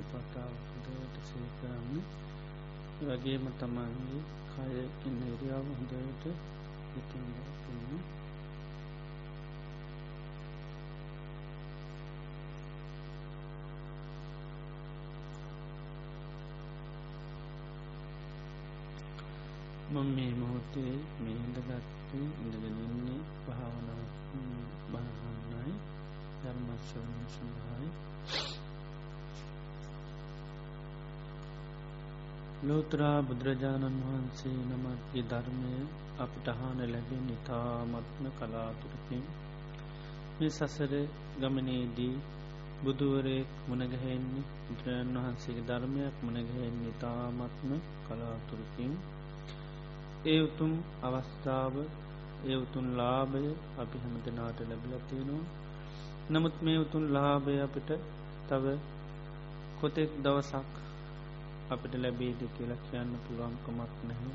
[0.00, 1.96] සතිපතාව හොඳට සේකරන්න
[3.00, 4.20] වගේම තමන්ගේ
[4.52, 6.24] කය ඉන්න ඉරියාව හොඳට
[6.94, 7.28] ඉතින්න
[19.90, 24.04] මම මේ මොහොතේ මේ ඉඳගත්තු ඉඳගෙනන්නේ භාවනා
[24.92, 25.74] බහන්නයි
[26.40, 28.59] ධර්මශ්‍රවණ සඳහායි.
[32.62, 35.70] ලෝතරා බුදුරජාණන් වහන්සේ නමත්ගේ ධර්මය
[36.18, 39.22] අපිට අහන ලැබෙන් ඉතාමත්ම කලාතුරකින්
[40.36, 40.92] මේ සසර
[41.38, 42.16] ගමනේදී
[42.80, 47.70] බුදුවරයෙක් මුණගැහෙන්නේ බුදුරජන් වහන්සේගේ ධර්මයක් මුණගැහෙන්නේ ඉතාමත්ම
[48.04, 48.92] කලාතුරකින්.
[50.26, 50.72] ඒ උතුම්
[51.02, 51.74] අවස්ථාව
[52.44, 53.44] ඒ උතුන් ලාභය
[53.78, 55.44] අපි හැම දෙනාට ලැබිලතියෙනවා
[56.30, 57.90] නමුත් මේ උතුන් ලාභය අපිට
[58.48, 58.64] තව
[59.80, 60.72] කොතෙක් දවසක්
[61.70, 64.34] අපිට ලැබේද කියලා කියන්න පුළුවන්කමක් නැහැ.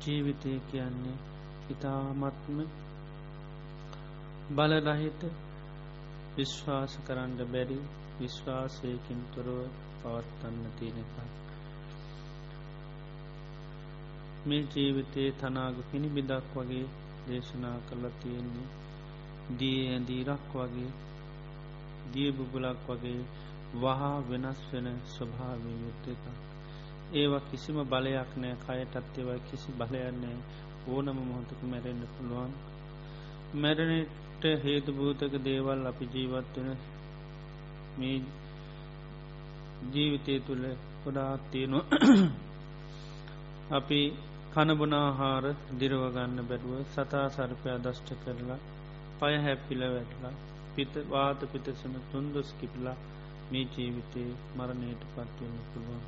[0.00, 1.18] ජීවිතය කියන්නේ
[1.70, 2.58] ඉතාමත්ම
[4.50, 5.22] බලරහිත
[6.34, 7.78] විශ්වාස කරන්න බැරි
[8.16, 9.58] විශ්වාසයකින් තොරව
[10.00, 11.16] පවත්වන්න තියෙනකක්
[14.46, 16.86] මේ ජීවිතයේ තනාග පිණි බිදක් වගේ
[17.26, 18.68] දේශනා කරලා තියෙන්නේ
[19.54, 20.90] දී ඇදීරක් වගේ
[22.12, 23.22] දිය බුබුලක් වගේ
[23.76, 26.24] වහා වෙනස් වෙන ස්වභාවී යුත්ත එක
[27.12, 30.38] ඒවා කිසිම බලයක් නෑ කයටත් ඒවයි කිසි බලයන්නෑ
[30.88, 32.52] ඕනම මොහොතක මැරෙන්න්න පුළුවන්.
[33.56, 36.70] මැරණට හේතු භූතක දේවල් අපි ජීවත් වෙන
[37.98, 38.18] මේ
[39.92, 40.64] ජීවිතය තුළ
[41.02, 41.84] ගොඩාත් තියෙනවා.
[43.78, 44.00] අපි
[44.52, 45.44] කණබුනාහාර
[45.78, 48.60] දිරවගන්න බැරුව සතා සර්පයා දෂ්ට කරලා
[49.18, 50.34] පය හැප්පිල වැටලා
[50.74, 52.98] පිත වාත පිතසන තුන්දොස් කිපිලා
[53.50, 56.04] මේ ජීවිතයේ මරණයට පත්වන්න පුළුවන්.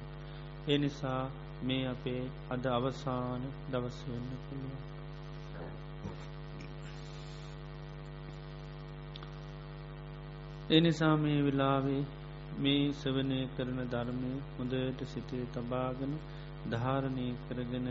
[0.69, 1.23] ඒ නිසා
[1.63, 4.85] මේ අපේ අද අවසාන දවසවෙන්න පුළුවන්.
[10.71, 12.03] එනිසා මේ වෙලාවේ
[12.59, 16.15] මේ සවනය කරන ධර්මය හොඳට සිතේ තබාගෙන
[16.71, 17.89] ධාරණය කරගෙන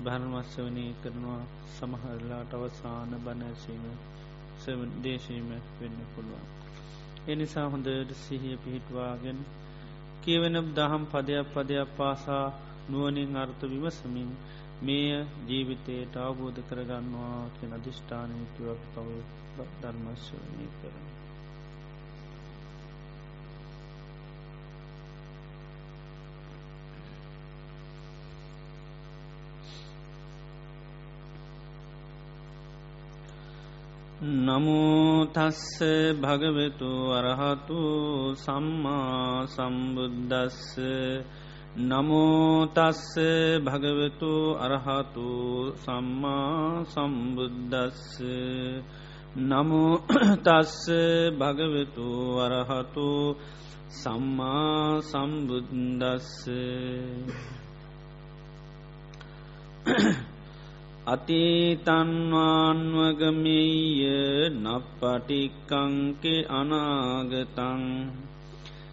[0.00, 3.84] භර්මස්වනය කරනවා සමහරලාට අවසාන බණැසීම
[5.02, 6.55] දේශීම වෙන්න පුළුවන්.
[7.26, 9.38] එනිසා හොඳට සිහිය පිහිටවාගෙන
[10.22, 12.46] කියවෙන දහම් පදයක් පදයක් පාසා
[12.88, 14.30] නුවනින් අර්ථ විවසමින්
[14.82, 19.08] මේය ජීවිතයට අවබෝධ කරගන්නවා කියෙන අධිෂ්ඨානයතුවක් පව
[19.80, 21.15] ධර්මශ්වනය කරන.
[34.26, 35.78] නමුතස්ස
[36.18, 37.80] භගවෙතු අරහතු
[38.36, 40.78] සම්මා සම්බුද්ධස්ස
[41.80, 43.14] නමුතස්ස
[43.62, 45.28] භගවෙතු අරහතු
[45.76, 48.18] සම්මා සම්බුද්ධස්ස
[49.38, 50.90] නමුතස්ස
[51.38, 52.10] භගවෙතු
[52.40, 53.36] අරහතු
[53.92, 56.48] සම්මා සම්බුද්දස්ස.
[61.06, 63.70] අතීතන්වාන්වගමෙය
[64.56, 68.10] නප්පටික්කංකෙ අනාගතං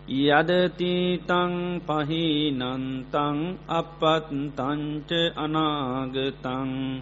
[0.07, 7.01] යදතීතං පහිනන්තං අපත්තංච අනාගතං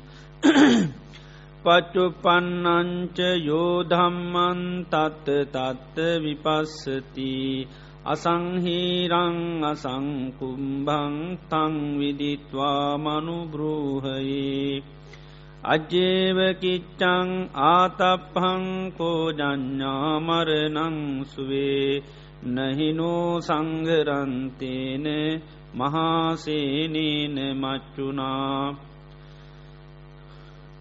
[1.63, 7.67] පච්චුපන්නංච යෝධම්මන් තත්ත තත්ත විපස්සති
[8.05, 15.00] අසංහීරං අසංකුම්භං තං විදිත්වා මනුබ්‍රූහයේ
[15.63, 18.63] අජ්ජේවකිච්චං ආතප්හං
[18.97, 19.65] කෝජඥාමරනං
[21.25, 22.01] සුවේ
[22.45, 25.05] නහිනෝ සංගරන්තේන
[25.73, 28.75] මහාසේනේන මච්චුනා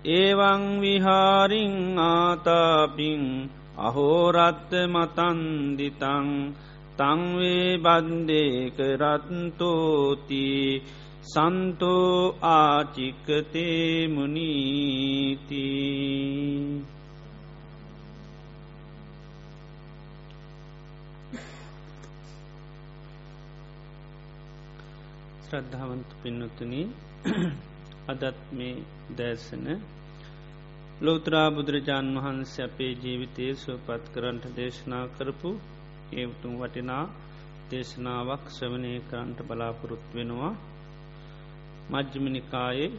[0.06, 3.22] ඒවං විහාරිං ආතාපින්
[3.78, 6.28] අහෝරත්ත මතන්දිතං
[6.96, 10.48] තංවේ බන්්දේක රත්තෝති
[11.22, 15.64] සන්තෝ ආචික්කතේ මුනීති
[25.44, 26.72] ශ්‍රද්ධාවන්ත පින්නතුන
[28.08, 28.74] අදත් මේ
[29.16, 29.66] දෑසන
[31.00, 35.50] ලෝතරා බුදුරජාණන් වහන්සේ අපේ ජීවිතය සුවපත් කරන්ට දේශනා කරපු
[36.14, 37.04] ඒතුම් වටිනා
[37.70, 40.52] දේශනාවක් ශ්‍රවනය කරන්ට බලාපොරොත් වෙනවා.
[41.90, 42.90] මජ්්‍යමිනිකායේ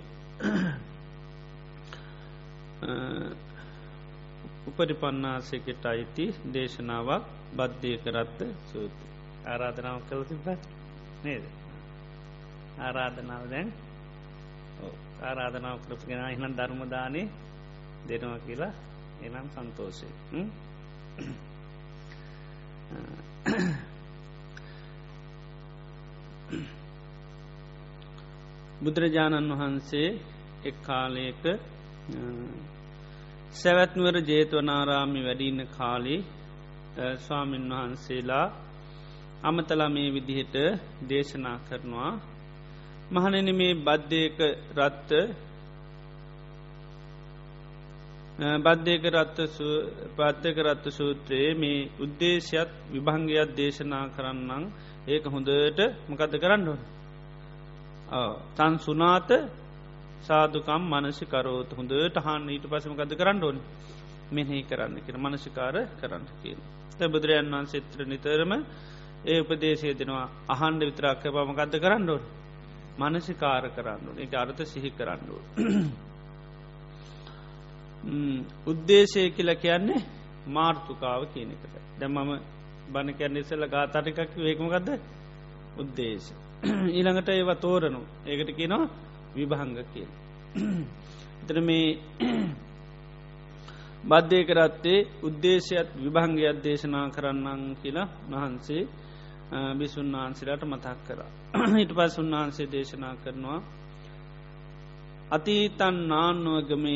[4.68, 7.24] උපරිපන්නාසකට අයිති දේශනාවක්
[7.56, 8.40] බද්ධය කරත්ත
[8.70, 9.06] සූති.
[9.46, 10.48] ආරාධනාව කළ තිබ
[11.24, 11.44] නේද?
[12.80, 13.70] ආරාධනාව දැන්?
[15.24, 17.24] ආරාධනාව කරපගෙන එහනම් ධර්මදානය
[18.08, 18.74] දෙනවා කියලා.
[19.22, 20.10] එනම් සන්තෝෂය
[28.82, 30.10] බුදුරජාණන් වහන්සේ
[30.64, 31.44] එක් කාලයක
[33.54, 36.16] සැවැත්නුවර ජේතවනාරාමි වැඩින්න කාලි
[37.18, 38.48] ස්වාමීන් වහන්සේලා
[39.44, 40.56] අමතලා මේ විදිහට
[41.10, 42.12] දේශනා කරනවා.
[43.12, 44.40] මහනන මේ බද්ධයක
[44.78, 45.12] රත්ත
[48.60, 49.38] බද්ධයක රත්ත
[50.16, 54.64] පත්තක රත්ත සූත්‍රයේ මේ උද්දේශයත් විභංගයක් දේශනා කරන්නම්.
[55.08, 55.80] ඒක හොඳට
[56.10, 56.82] මකද කරන්න ඕන?
[58.12, 59.30] තන් සුනාත
[60.22, 63.58] සාදුකම් මනසි කරෝත් හොඳට හන්න ඊට පසමකද කරන්න ඕන
[64.32, 66.60] මෙහෙහි කරන්න කියෙන මනසිකාර කරන්න කියන.
[66.92, 68.52] ත බුදුරයන් වන් සිත්‍ර නිතරම
[69.26, 72.24] ඒ උපදේශය දෙනවා අහන්ඩ විතරක්ක පමකක්ද කරන්න ඕන
[73.02, 75.38] මනසිකාර කරන්න එක අර්ථ සිහි කරන්නු.
[78.68, 80.06] උද්දේශය කියල කියන්නේ
[80.50, 82.32] මාර්තුකාව කියනකට දැම් මම
[82.90, 84.90] බණ කියන්න ඉසල්ල ගාතටිකක් වේකමගත්ද
[85.78, 86.41] උද්දේශ.
[86.92, 88.90] ඊළඟට ඒව තෝරනු ඒකට කියනවා
[89.36, 90.08] විභහංග කිය.
[91.42, 91.88] එතර මේ
[94.10, 98.84] බද්ධය කරත්තේ උද්දේශයත් විභංගයක් දේශනා කරන්නන් කියලා වහන්සේ
[99.74, 101.20] බිසුන් වහන්සේලාට මතක් කර.
[101.74, 103.60] හිට පස් උන්වහන්සේ දේශනා කරනවා
[105.32, 106.96] අතීතන් නාන්නුවගමය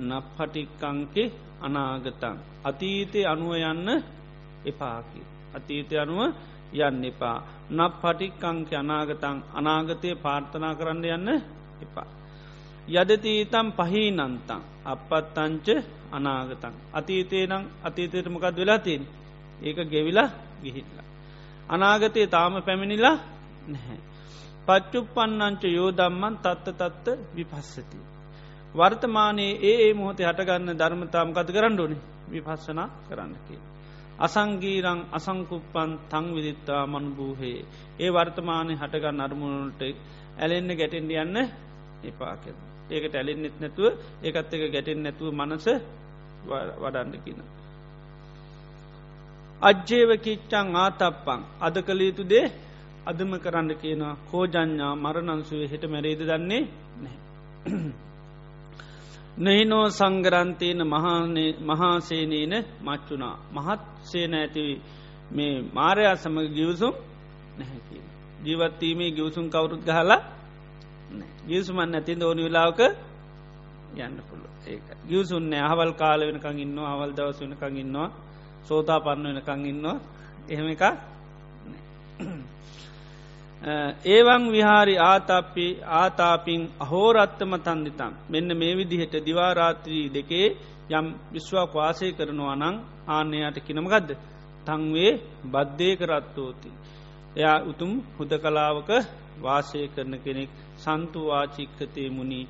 [0.00, 1.24] නප්පටික්කංකෙ
[1.62, 2.36] අනාගතන්.
[2.64, 3.88] අතීතය අනුව යන්න
[4.64, 5.22] එපාකි.
[5.54, 6.20] අතීතය අනුව
[6.74, 7.38] යන්න එපා.
[7.70, 11.28] නප් පටික්කංක අනාගතං අනාගතය පාර්ථනා කරන්න යන්න
[11.80, 12.08] එපා.
[12.90, 15.66] යදතීතම් පහිනන්තං අපත්තංච
[16.10, 16.74] අනාගතන්.
[16.92, 19.02] අතීතය නම් අතීතයට මොකක් වෙලාතින්
[19.60, 20.28] ඒක ගෙවිලා
[20.62, 21.06] ගිහිල්ලා.
[21.68, 23.16] අනාගතය තාම පැමිණිලා
[23.66, 23.98] නැහැ.
[24.62, 27.98] පච්චුප්පන්නංච යෝදම්මන් තත්ත තත්ත විපස්සති.
[28.74, 31.96] වර්තමානයේ ඒ ඒ මොහොතේ හටගන්න ධර්මතාම කත කරන්න ඕනි
[32.30, 33.56] විපස්සනා කරන්නකි.
[34.18, 37.60] අසංගීරං අසංකුප්පන් තං විදිත්තා මනුභූහේ
[37.98, 39.82] ඒ වර්තමානය හටගන්න අරමුණට
[40.38, 41.36] ඇලෙන්න ගැටෙන්ඩ යන්න
[42.04, 42.44] එපාක
[42.90, 43.86] ඒකට ඇලෙන්න්නෙත් නැතුව
[44.22, 45.66] ඒකත් එක ගැටෙන් නැතුව මනස
[46.82, 47.40] වඩන්න කියන.
[49.60, 52.46] අජ්ජේව කිච්චං ආතප්පං අද කළ යුතු දේ
[53.04, 56.62] අදම කරන්න කියනවා කෝජඥා මරණන්සුවේ හෙට මැරේද දන්නේ
[57.02, 58.10] නැහැ.
[59.36, 60.80] නහිනෝ සංගරන්තයන
[61.62, 64.64] මහාසේනීන මච්චුනා මහත් සේන ඇති
[65.30, 66.94] මේ මාරයා සමඟ ගිවසුම්
[67.58, 67.96] නැහැකි.
[68.44, 70.20] ජීවත්වීමේ ගිවසුම් කවුරුත් ගහලා
[71.48, 72.80] ගියසුමන් ඇතින් ඕනි වෙලාවක
[73.96, 78.10] යන්න පුළුව ඒ ගියසුන්න අහවල් කාල වෙනකං ඉන්න අවල් දවස වෙනකං ඉන්නවා.
[78.64, 79.96] සෝතා පන්න වෙනකං ඉන්නවා.
[80.48, 80.82] එහෙම එක
[83.62, 90.46] ඒවන් විහාරි ආතාපි ආතාපින් අහෝරත්තම තන්දිතන් මෙන්න මේ විදිහට දිවාරාත්‍රී දෙකේ
[90.90, 92.76] යම් විශ්වාක් වාසය කරනවා නං
[93.08, 94.10] ආන්නයාට කිනමගදද
[94.66, 95.12] තංවේ
[95.46, 96.70] බද්ධය කරත්තෝති.
[97.36, 98.90] එයා උතුම් හුද කලාවක
[99.40, 102.40] වාසය කරන කෙනෙක් සන්තුවාචික්කතේ මුණි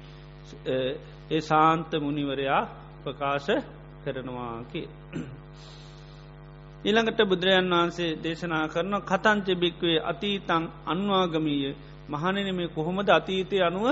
[0.67, 2.63] ඒ සාන්ත මුනිවරයා
[3.03, 3.51] ප්‍රකාශ
[4.05, 4.83] කරනවාකි.
[6.85, 11.75] ඊළඟට බුදුරජන් වහන්සේ දේශනා කරන කතංච භික්වේ අතීතං අන්වාගමීය
[12.09, 13.87] මහනන මේ කොහොමද අතීතය අනුව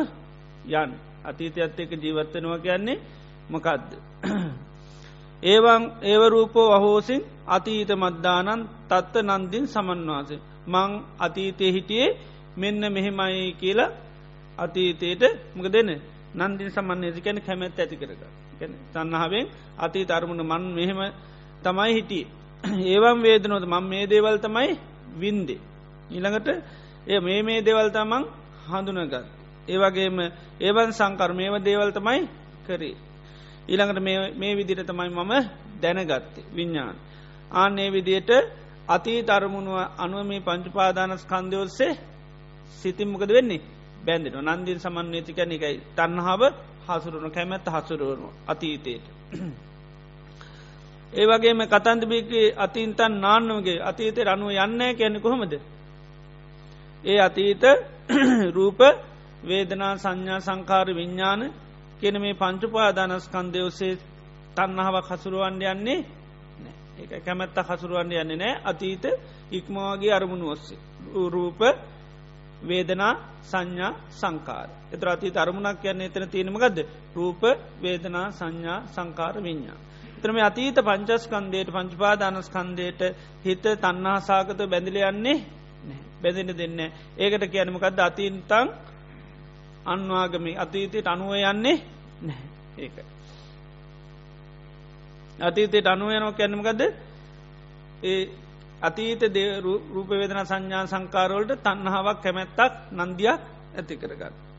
[0.73, 0.91] යන්
[1.23, 2.99] අතීතයත් එක ජීවත්තනවා කියන්නේ
[3.51, 3.91] මකදද.
[5.43, 10.31] ඒවන් ඒවරූපෝ අහෝසින් අතීත මද්දානන් තත්ත නන්දින් සමන්වාස.
[10.67, 12.17] මං අතීතය හිටියේ
[12.57, 13.91] මෙන්න මෙහෙමයි කියලා
[14.59, 15.23] අතීතයට
[15.57, 15.91] මක දෙන
[16.37, 18.23] නන්දින් සමන්නේසි කැන කැමැත් ඇති කරග.
[18.93, 19.47] තන්නහාවෙන්
[19.79, 21.01] අතී අරමුණ මන් මෙහෙම
[21.63, 22.40] තමයි හිටියේ.
[22.65, 24.79] ඒවම් වේදනොද මං මේ දේවල් තමයි
[25.15, 25.61] වින්දේ.
[26.11, 26.49] ඊළඟට
[27.07, 28.25] ඒ මේ මේ දෙවල් තමන්
[28.67, 29.15] හඳුනගත්.
[29.69, 30.19] ඒවගේම
[30.61, 32.29] ඒවන් සංකර මේව දේවල් තමයි
[32.67, 32.97] කරේ.
[33.69, 34.01] ඊළඟට
[34.37, 35.33] මේ විදිට තමයි මම
[35.81, 36.97] දැනගත්තේ විඤ්ඥාන්.
[37.53, 38.31] ආන්නේ විදියට
[38.89, 41.99] අතී තරමුණුව අනුව මේ පංචුපාදානස් කන්දයෝස්සේ
[42.79, 43.61] සිතිම්මකද වෙන්නේ
[44.01, 46.43] බැන්දින නන්දින් සමන්්‍යතිකැන එකයි තන්නහාාව
[46.89, 49.05] හසුරුණු කැමැත්ත හසුරුවනු අතීතයට.
[51.13, 55.53] ඒ වගේම කතන්දබිකි අතින්තන් නාන්නවගේ අතීතය අනුව යන්න කියැනෙ කොහොමද.
[57.05, 57.63] ඒ අතීත
[58.57, 58.81] රූප
[59.43, 61.43] වේදනා සංඥා සංකාර විඤ්ඥාන
[62.01, 63.99] කියන මේ පංචුපාදානස්කන්දය ඔසේ
[64.57, 65.99] තන්නහාවක් හසුරුවන්ඩ යන්නේ
[67.01, 69.05] ඒ කැමැත්ත හසුරුවන්ඩ යන්නේ නෑ අතීත
[69.51, 70.79] ඉක්මවාගේ අරමුණු ඔස්සේ.
[71.27, 71.61] රූප
[72.63, 76.79] වේදනා සංඥා සංකාර එතර අති අරමුණක් යන්න එතන තියෙනමගද
[77.15, 77.43] රූප
[77.83, 79.79] වේදනා සංඥා සංකාර විඤ්ඥා
[80.23, 83.01] ත්‍රම අතීත පංචස්කන්දයට පංචපාදානස්කන්දයට
[83.45, 85.39] හිත තන්නාසාකත බැඳිලයන්නේ
[86.23, 86.81] බැඳෙන දෙන්න
[87.17, 88.69] ඒකට කියනමකක්ද අතීන්තං
[89.85, 90.47] අන්වාගම.
[90.57, 91.77] අතීතයට අනුව යන්නේ
[92.21, 92.49] නැහැ.
[92.79, 92.97] ඒක.
[95.41, 96.81] අතීතයට අනුව යනෝ කැන්නමකද
[98.03, 98.29] ඒ
[98.83, 103.41] අතීත දේ රූපවේදන සංඥා සංකාරවලට තන්නාවක් කැමැත්තක් නන්දියක්
[103.77, 104.50] ඇති කරගන්න.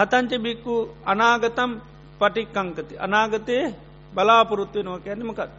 [0.00, 1.70] කතංච බික්කු අනාගතම්
[2.20, 3.56] පටික්කංකති අනාගතය
[4.12, 5.50] බලාපොරොත්තුව නොව කැනමකත්.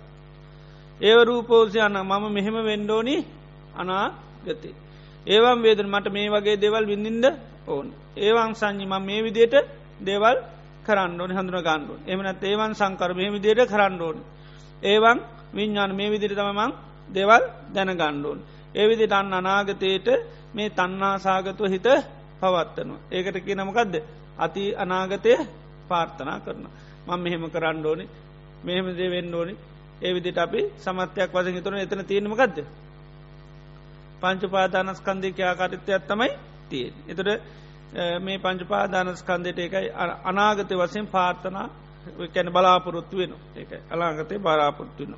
[1.00, 3.16] ඒව රූපෝසයන්න මම මෙහෙම වෙන්ඩෝනි
[3.76, 4.74] අනාගතේ.
[5.26, 7.26] ඒවම් වේදන මට මේ වගේ දෙවල් විඳින්ද
[7.68, 7.88] ඕන්.
[8.18, 9.56] ඒවන් සංඥි ම මේ විදියට
[10.02, 10.38] දේවල්
[10.86, 14.18] කරන්නඩෝන හඳුන ගණ්ඩුවන් එමනත් ඒවන් සංකර මේ විදියට කරන්නඩෝන්
[14.84, 15.18] ඒවන්
[15.54, 16.72] විඤ්ඥාන මේ විදිරි තමමං
[17.10, 18.40] දෙවල් දැන ගණ්ඩුවන්
[18.76, 20.08] ඒවිදිට අන්න අනාගතයට
[20.54, 21.88] මේ තන්නාසාගතුව හිත
[22.42, 23.00] පවත්වනවා.
[23.12, 23.94] ඒකට කියනමකක්ද
[24.42, 25.34] අති අනාගතය
[25.88, 26.66] පාර්ථනා කරන
[27.08, 28.06] මං මෙහෙම කරන්න ඕනි
[28.62, 29.54] මෙහෙම දේ වෙන්න ඕනි.
[30.00, 32.58] ඒ විදිට අපි සමත්‍යයක් වසන් තුන එතන තියෙනමකක්ද
[34.22, 36.32] පංචුපාදානස්කන්ධිකයාකාරිත්‍යයක් තමයි
[36.70, 37.30] තියෙන් එතුට
[38.20, 39.88] මේ පංචුපාදානස්කන්දයට එකයි
[40.24, 41.68] අනාගතය වසයෙන් පාර්ථනා
[42.28, 45.14] කැන බලාපොරොත්තු වෙන එක අලාගතය බලාපොරොත්තු වෙන.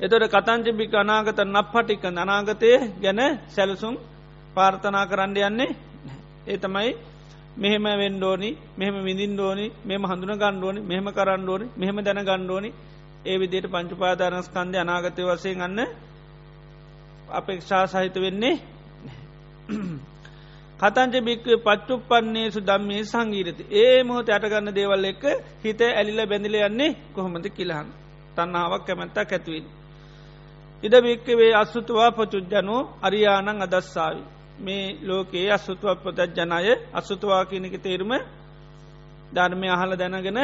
[0.00, 3.94] එතොට කතංචිපික අනාගත නප්පටික අනාගතය ගැන සැලසුම්
[4.54, 5.76] පාර්ථනා කරන්න යන්නේ
[6.46, 6.90] ඒ තමයි
[7.56, 12.70] මෙහෙම වෙන්ඩෝනි මෙහම විඳින් ෝනි මෙම හඳුන ගණ්ඩුවනි මෙහම කරන්න ඕනි මෙහම දැන ගණ්ඩෝනි
[13.22, 15.80] ඒ විදියට පංචුපාදානස්කන්ද අනාගතය වසයෙන් ගන්න
[17.30, 18.56] අපේක්ෂා සහිත වෙන්නේ
[20.80, 25.24] කතංච බික්ව පච්චුපන්නේසු දම්මේ සංගීරති ඒ මොහොත අටගන්න දේවල් එක්ක
[25.60, 27.88] හිත ඇලිල බැඳිල යන්නේ කොහොමද කියලහන්
[28.36, 29.66] තන්නාවක් කැමැත්තක් ඇතුවින්.
[30.82, 34.22] ඉද බික්කවේ අස්සුතුවා පොචුද්ජනෝ අරියානං අදස්සාාවි.
[34.60, 38.12] මේ ලෝකයේ අස්සුතුව පොතත් ජනය අස්සුතුවා කියනක තේරුම
[39.32, 40.38] ධර්මය අහල දැනගෙන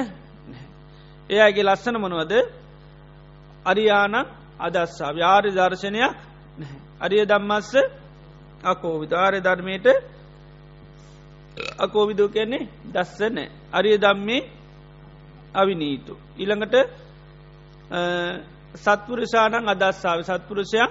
[1.30, 2.32] එයගේ ලස්සන මනුවද?
[3.66, 4.16] අරියානං
[4.58, 6.14] අදස්සා ව්‍යාරි දර්ශනයක්
[7.00, 7.72] අරිය දම්මස්ස
[8.64, 9.86] අකෝ විධාරය ධර්මයට
[11.78, 13.36] අකෝවිදෝ කියන්නේ දස්සන
[13.72, 14.48] අරිය දම්මේ
[15.54, 16.14] අවිනීතු.
[16.36, 16.74] ඉළඟට
[18.76, 20.20] සත්පුරුෂානං අදස්සාාව.
[20.22, 20.90] සත්පුරුෂයක්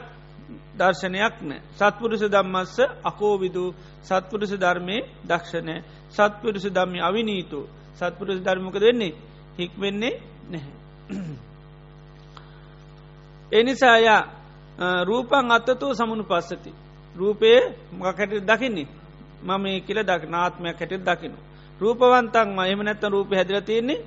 [0.78, 1.62] දර්ශනයක් නෑ.
[1.74, 3.66] සත්පුරුෂ දම්මස්ස අකෝවිදු
[4.02, 5.76] සත්පුරුෂ ධර්මය දක්ෂණය
[6.12, 7.60] සත්පුරුෂ දම්මි අවිනීතු
[7.96, 9.14] සත්පුරුෂ ධර්මක දෙන්නේ
[9.58, 10.14] හික්වෙන්නේ
[10.50, 10.74] නැහැ.
[13.52, 14.22] එනිසායා
[15.04, 16.72] රූපන් අත්තතු සමුණු පස්සති.
[17.16, 17.62] රූපයේ
[17.94, 18.88] මකට දකින්නේ
[19.42, 21.38] මම මේ කියල දක් නාත්මයක් හැට දකිනු.
[21.80, 24.06] රූපවන්තන් එම නැත්ත රූප හැදිල තියෙන්නේ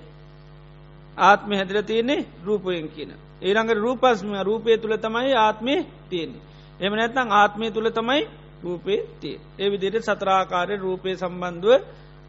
[1.16, 3.10] ආත්ම හැදිල තියන්නේ රූපයෙන් කියන.
[3.40, 5.74] ඒරඟ රූපස්ම රූපය තුළ තමයි ආත්මය
[6.08, 6.42] තියෙන්නේ.
[6.80, 8.22] එම නැත්තං ආත්මය තුළ තමයි
[8.62, 9.36] රූපේ තිය.
[9.54, 11.82] ඒ විදියට සතරාකාරය රූපය සම්බන්ධුව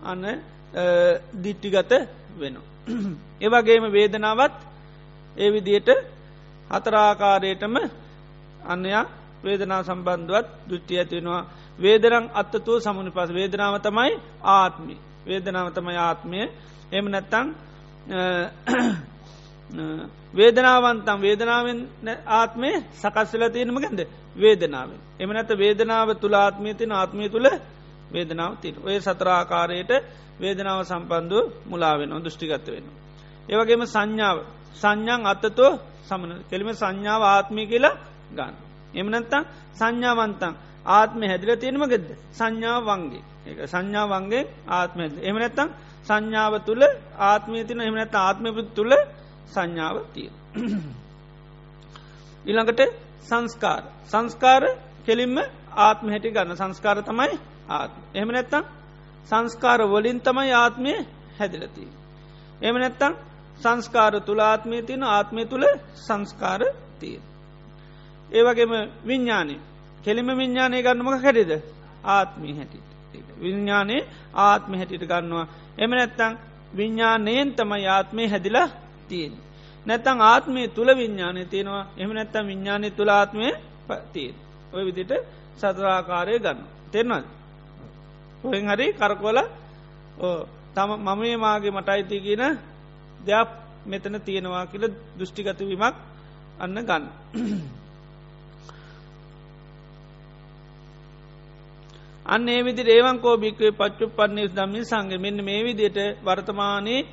[0.04, 0.24] අන්න
[1.36, 1.92] දිට්ටිගත
[2.36, 2.56] වෙන.
[3.42, 4.56] ඒවගේම වේදනාවත්
[5.36, 5.89] ඒ විදියට
[6.70, 7.75] හතරාකාරයටම
[8.66, 9.06] අන්නයා
[9.44, 11.44] වේදනා සම්බන්ධුවත් දෘෂ්ටි ඇතිවෙනවා
[11.80, 14.13] වේදරං අත්තතුව සමුණ පස වේදනාව තමයි
[14.51, 16.39] ආත්මි වේදනාව තමයි ආත්මය
[16.92, 17.48] එම නැත්තං
[20.34, 21.80] වේදනාවන්තම් වේදනාවෙන්
[22.32, 24.02] ආත්මය සකස්සල තියෙනම ගැද
[24.36, 25.00] වේදනාවෙන්.
[25.20, 27.48] එම නැත වේදනාව තුළ ආත්මය තින ආත්මය තුළ
[28.12, 29.92] වේදනාව තින ඔය සතරාකාරයට
[30.40, 32.86] වේදනාව සම්බන්ධුව මුලාවෙන දෘෂ්ටිගත්ත වෙන.
[33.50, 34.38] ඒවගේම සංඥාව.
[34.76, 35.72] සංඥං අත්තතෝ
[36.04, 36.32] සමන.
[36.50, 37.96] කෙලිම සංඥාව ආත්මය කියලා
[38.32, 38.56] ගන්න.
[38.94, 39.44] එමනත්තං
[39.76, 40.54] සංඥාවන්තන්
[40.88, 45.70] ආත්ම හැදිල තියෙනම ගෙද සංඥා වන්ගේ ඒ සංඥා වන්ගේ ආත්මය එම නැත්තං
[46.06, 46.84] සංඥාව තුළ
[47.22, 48.94] ආත්මය තින එමනැත ආත්මපු තුළ
[49.50, 50.29] සංඥාව තිය.
[52.46, 52.82] ඉළඟට
[53.24, 53.84] සංස්කාර.
[54.06, 54.63] සංස්කාර
[55.06, 55.38] කෙලින්ම
[55.77, 56.56] ආත්ම හැටි ගන්න.
[56.56, 57.38] සංස්කාර තමයි
[57.70, 58.63] ආත්ම එහම නැත්තං
[59.27, 60.94] සංස්කාර වලින් තමයි ආත්මය
[61.39, 61.88] හැදිලති.
[62.62, 63.13] එම නැත්තං
[63.60, 65.65] සංස්කාර තුළ ආත්මය තියන ආත්මය තුළ
[65.98, 66.62] සංස්කාර
[67.00, 67.18] තිය.
[68.29, 68.72] ඒවගේම
[69.06, 69.56] විඤ්ඥානය
[70.03, 71.51] කෙලිම විඤ්ඥානය ගන්නමක හැටිද?
[72.06, 72.89] ආත්මී හැටිට
[73.39, 75.48] විඤ්ඥානයේ ආත්ම හැටිට ගන්නවා.
[75.77, 76.34] එම නැත්තං
[76.75, 78.68] විඤ්ඥානයෙන් තමයි ආත්මය හැදිලා
[79.10, 79.34] තියෙන්.
[79.86, 83.48] නැතං ආත්මය තුළ විඤ්ඥානය තියෙනවා එම නැත්තම් විඤ්ඥානය තුළ ආත්මය
[84.13, 84.36] තියෙන්.
[84.74, 85.12] ඔය විදිට
[85.58, 86.60] සතරාකාරය ගන්න.
[86.92, 87.24] තෙන්නල්.
[88.44, 89.39] ඔහෙන් හරි කරකොල
[90.75, 92.44] තම මමේ මාගේ මට අයිති කියන
[93.20, 93.50] දෙයක්
[93.86, 94.86] මෙතන තියෙනවා කියල
[95.18, 95.96] දෘෂ්ටිගතවීමක්
[96.60, 97.04] අන්න ගන්න.
[102.25, 107.08] අන්න ඒ විදි ඒවන්කෝ භික්වේ පච්චු පන්නේ දම්මි සංග මෙන්න මේ විදියට වර්තමානයේ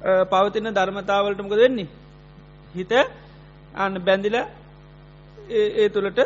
[0.00, 1.88] පවතින ධර්මතාවලටමක දෙන්නේ.
[2.74, 2.92] හිත
[3.74, 4.36] අන්න බැඳිල
[5.50, 6.20] ඒ තුළට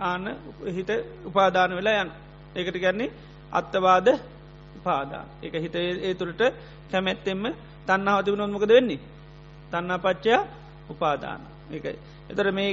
[0.00, 0.24] ආන
[0.68, 0.90] හිත
[1.24, 2.10] උපාදාන වෙලා යන්
[2.56, 3.14] ඒකට ගැන්නේ
[3.52, 4.08] අත්තවාද
[4.84, 6.42] පාදා එක හිත ඒ තුළට
[6.90, 7.42] කැමැත්තෙම
[7.86, 9.00] තන්නාව තිබුණොත් මොකද වෙන්නේ?
[9.70, 10.42] තන්නා පච්චයා
[10.90, 11.40] උපාදාන.
[11.70, 11.96] එකයි
[12.28, 12.70] එතර මේ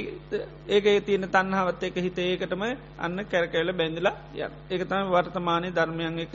[0.68, 2.62] ඒක තියන තන්නාවත් එක හිත ඒකටම
[2.98, 6.34] අන්න කැරකැවල බැඳලා ය ඒක තම වර්තමානය ධර්මයන් එක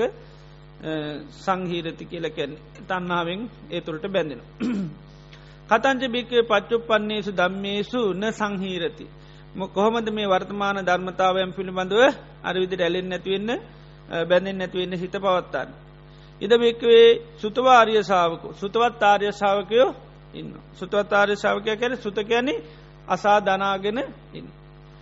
[1.38, 4.42] සංහීරති කියල කැන්නේ තන්නාවෙන් ඒ තුළට බැඳෙන.
[5.70, 9.06] කතංච භික්කේ පච්චුපන්නේසු දම්මේසු න සංහීරති.
[9.70, 12.02] කොහොමද මේ වර්තමාන ධර්මතාවයන් පිළිබඳව
[12.44, 13.50] අරවිදිට ඇලෙන් නැතිවෙන්න
[14.22, 15.70] බැඳෙන් නැතිවෙන්න හිත පවත්තාන්න.
[16.42, 17.08] ඉද භික්වේ
[17.38, 19.90] සුතවාර්ය සාාවක සුතවත් ආර්ය ශාවකයෝ
[20.34, 20.50] ඉන්න.
[20.74, 22.54] සුතවත් ආර්ය ශාවකය කැන සුත කියැනෙ
[23.08, 24.00] අසා දනාගෙන
[24.34, 24.48] ඉන්න.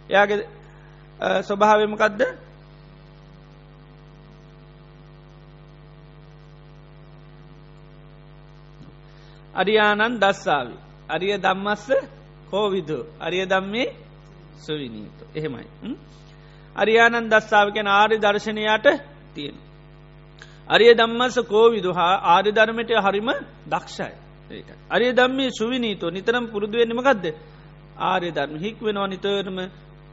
[0.09, 0.47] එයාගේ
[1.41, 2.21] ස්වභාවමකදද
[9.53, 10.67] අරියානන් දස්සාාව.
[11.09, 11.87] අරිය දම්මස්ස
[12.51, 13.05] කෝවිදු.
[13.19, 13.95] අරිය දම්මේ
[14.57, 15.23] සුවිනීතු.
[15.35, 15.67] එහෙමයි.
[16.75, 18.87] අරියානන් දස්සාාවකැන ආරි දර්ශනයාට
[19.35, 19.55] තියෙන.
[20.67, 23.29] අරිය දම්මස කෝවිදු හා ආරි ධර්මට හරිම
[23.67, 24.13] දක්ෂයි.
[24.89, 27.25] අරිය දම්මේ සුවිනීතු නිතරම් පුරුදුවෙන්නමකක්ද.
[28.03, 29.57] ආරය ධර්ම හික් වෙනවා නිතරම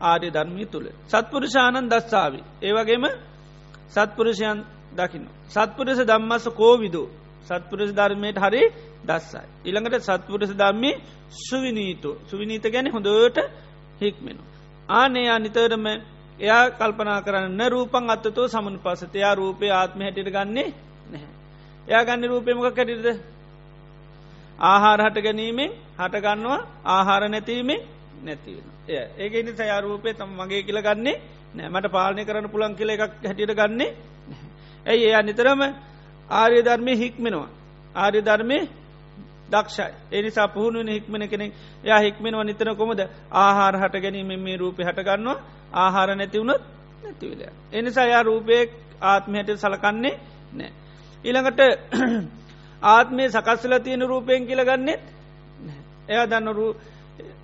[0.03, 0.87] ආර්ය ධර්මී තුළ.
[1.07, 2.41] සත්පුරුෂානන් දස්සාාවි.
[2.63, 3.05] ඒවගේම
[3.89, 4.59] සත්පුරුෂයන්
[4.93, 5.27] දකින්න.
[5.49, 7.03] සත්පුරස දම්මස කෝවිදු.
[7.45, 8.63] සත්පුරස ධර්මයට හරි
[9.07, 9.47] දස්සයි.
[9.65, 10.91] ඉළඟට සත්පුරස දම්මි
[11.41, 13.39] සුවිනීතු සුවිනීත ගැන හොඳට
[14.01, 14.39] හික්මෙන.
[14.89, 15.87] ආනයා නිතරම
[16.39, 20.69] එයා කල්පනා කරන්න රූපන් අත්තතෝ සමන් පසතයා රූපය ආත්ම හැටිට ගන්නේ
[21.07, 21.29] නැහැ.
[21.89, 23.07] එයා ගන්න රූපයමක කැටිද.
[24.63, 27.81] ආහාර හට ගැනීමෙන් හටගන්නවා ආහාර නැතිීමේ
[28.23, 28.69] නැතිවෙන.
[29.17, 31.17] ඒක ඉනි සයා රූපය තම මගේ කියල ගන්නේ
[31.55, 33.91] නෑ මට පාලනය කරන්න පුළන් කියල එකක් හැටියට ගන්නේ
[34.87, 35.61] ඇයි එයා නිතරම
[36.31, 37.51] ආර්ය ධර්මය හික්මෙනවා.
[37.95, 38.59] ආර්ය ධර්මය
[39.49, 41.53] දක්ෂයි එනිසා පුහුණුවන හික්මන කෙනෙක්
[41.85, 43.01] යා හික්මෙනව නිතන කොමද
[43.33, 45.37] ආහාර හට ගැනීම මේ රූපය හටගන්නවා
[45.75, 46.63] ආහාර නැතිවුණොත්
[47.03, 47.41] නැතිවිල.
[47.73, 48.71] එනිසා යා රූපයෙක්
[49.03, 50.15] ආත්මයට සලකන්නේ
[50.53, 50.71] නෑ.
[51.25, 51.61] ඊළඟට
[52.93, 55.03] ආත්මය සකස්සල තියෙන රූපයෙන් කියලගන්නෙත්
[56.09, 56.49] එයා දන්න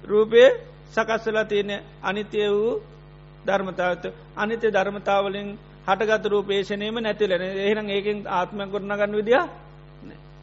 [0.05, 0.43] රූපය
[0.91, 1.71] සකස්සලා තියෙන
[2.03, 2.83] අනිත්‍ය වූ
[3.47, 4.05] ධර්මතාවත
[4.37, 9.43] අනිත්‍ය ධර්මතාවලින් හටගත රූපේෂනයම නැතිලෙන එහෙනම් ඒකෙන් ආත්මයක් ගොඩන ගන්න විදිිය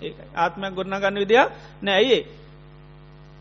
[0.02, 1.46] ඒකයි ආත්මයක් ගොඩන ගන්න විදිිය
[1.82, 2.22] නෑයේ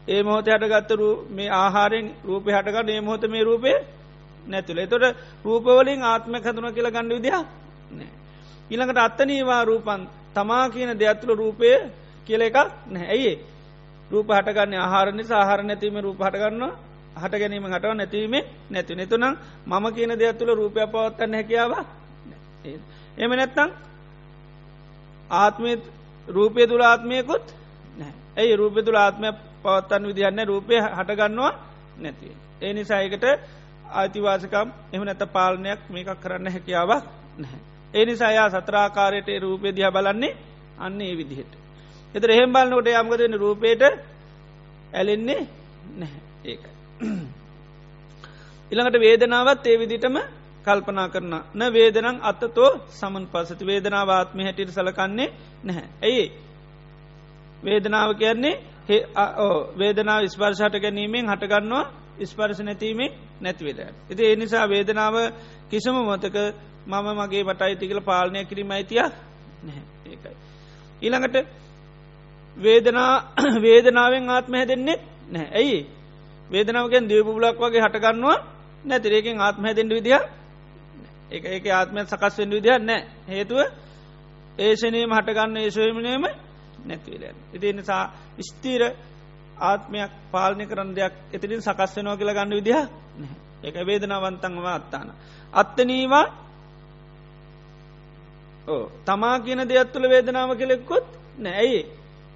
[0.09, 3.73] ඒ මොහොත හටගත්තරු මේ ආහාරෙන් රූපය හටගන්න ඒ මොහොත මේ රූපය
[4.45, 4.79] නැතුල.
[4.79, 7.37] එතොට රූපවලින් ආත්ම හතුන කියලා ගන්න විදිහ
[7.91, 8.11] නෑ.
[8.71, 10.03] ඊළඟට අත්තනීවා රූපන්
[10.35, 11.69] තමා කියන දෙයක්තුළ රූපය
[12.27, 13.33] කියල එකක් නැහැ ඇයි
[14.11, 16.65] රූප හටගන්න ආහාර නිසා ආහාර නැතිීම රූප හටගන්න
[17.17, 18.35] හට ගැනීම හටව නැතිවීම
[18.71, 19.35] නැති නතුනම්
[19.67, 21.73] මම කියන දෙයක් තුළ රූපය පවත්තන්න හැකියාව
[23.19, 23.71] එම නැත්තං
[25.31, 25.73] ආත්මය
[26.29, 27.47] රූපය තුළ ආත්මයකුත්
[28.37, 29.29] ඇයි රූපය තුළ ආත්මය
[29.63, 31.53] පවත්තන්න විදිහන්න රූපය හටගන්නවා
[31.99, 32.33] නැතිව.
[32.63, 33.25] ඒ නිසායකට
[33.93, 37.05] ආතිවාසකම් එම නැත පාලනයක් මේකක් කරන්න හැකියාවක්
[37.39, 37.61] නැහැ.
[37.95, 40.37] ඒ නිසායා සත්‍රාකාරයට රූපය දිහ බලන්නේ
[40.79, 41.53] අන්න ඒ විදිහට.
[42.15, 43.83] එතර එහෙම් බලන්නකොට යම්ගදන්න රූපයට
[44.93, 45.43] ඇලෙන්නේ
[45.95, 46.73] නැහැ ඒකයි.
[48.73, 50.17] ඉළඟට වේදනාවත් ඒ විදිටම
[50.69, 55.29] කල්පනා කරන න වේදනං අත්තතෝ සමන් පසති වේදනාවාත්මය හැටියට සලකන්නේ
[55.65, 55.89] නැහැ.
[56.03, 56.27] ඇයි
[57.63, 58.55] වේදනාව කියන්නේ
[59.77, 61.85] වේදනාව ස්පර්ශට ගැනීමෙන් හටගන්නවා
[62.23, 63.79] ස්පර්ශ නැතිීමේ නැතිවෙල.
[64.11, 65.15] එති ඒ නිසා වේදනාව
[65.71, 66.37] කිසම මොතක
[66.87, 69.13] මම මගේ මට අයිතිකල පාලනය කිරීම අයිතියක්
[69.63, 70.37] නැහැ ඒකයි.
[71.03, 71.37] ඊළඟට
[72.57, 73.13] වේදනා
[73.65, 75.79] වේදනාවෙන් ආත්ම හැදෙන්නෙත් නෑ ඇයි
[76.51, 78.39] වේදනාවගෙන් දවපුලක් වගේ හටගන්නවා
[78.85, 80.21] නැතිරේකින් ආත්ම හැදෙන්ට විදිහ
[81.31, 83.61] එක එක ආත්මය සකස් වෙන්ඩ විදිහ නෑ හේතුව
[84.59, 86.25] ඒෂනයම හටගන්න ඒශවමනයම
[86.81, 87.37] නැතිවලයන්.
[87.53, 88.05] ඉති නිසා
[88.41, 88.83] ස්තීර
[89.61, 92.81] ආත්මයක් පාලනය කරන දෙයක් එතිරින් සකස් වෙනවා කියලා ගන්න විදිහ
[93.63, 95.09] එක වේදනාවන්තන්ව අත්තාන.
[95.53, 96.27] අත්තනීවා
[99.05, 101.07] තමා කියන දෙයක් තුළ වේදනාව කෙලෙක්කොත්
[101.39, 101.81] නෑයි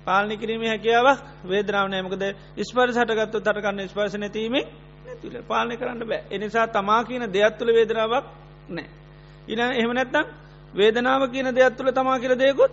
[0.06, 2.24] පාලනි කිරීම හැකියාවක් වේදනාව නෑමකද
[2.60, 4.56] ස්පර්ස හටගත්තු තරකන්න ස්පර්ශ නැතිීම
[5.06, 6.22] නැතිල පාලනය කරන්න බෑ.
[6.30, 8.88] එනිසා තමා කියන දෙයක් තුළ වේදනාවක් නෑ.
[9.48, 10.26] ඉන එහෙම නැත්තම්
[10.74, 12.72] වේදනාව කියන දෙයක් තුළ තමා කියල දෙයකුත්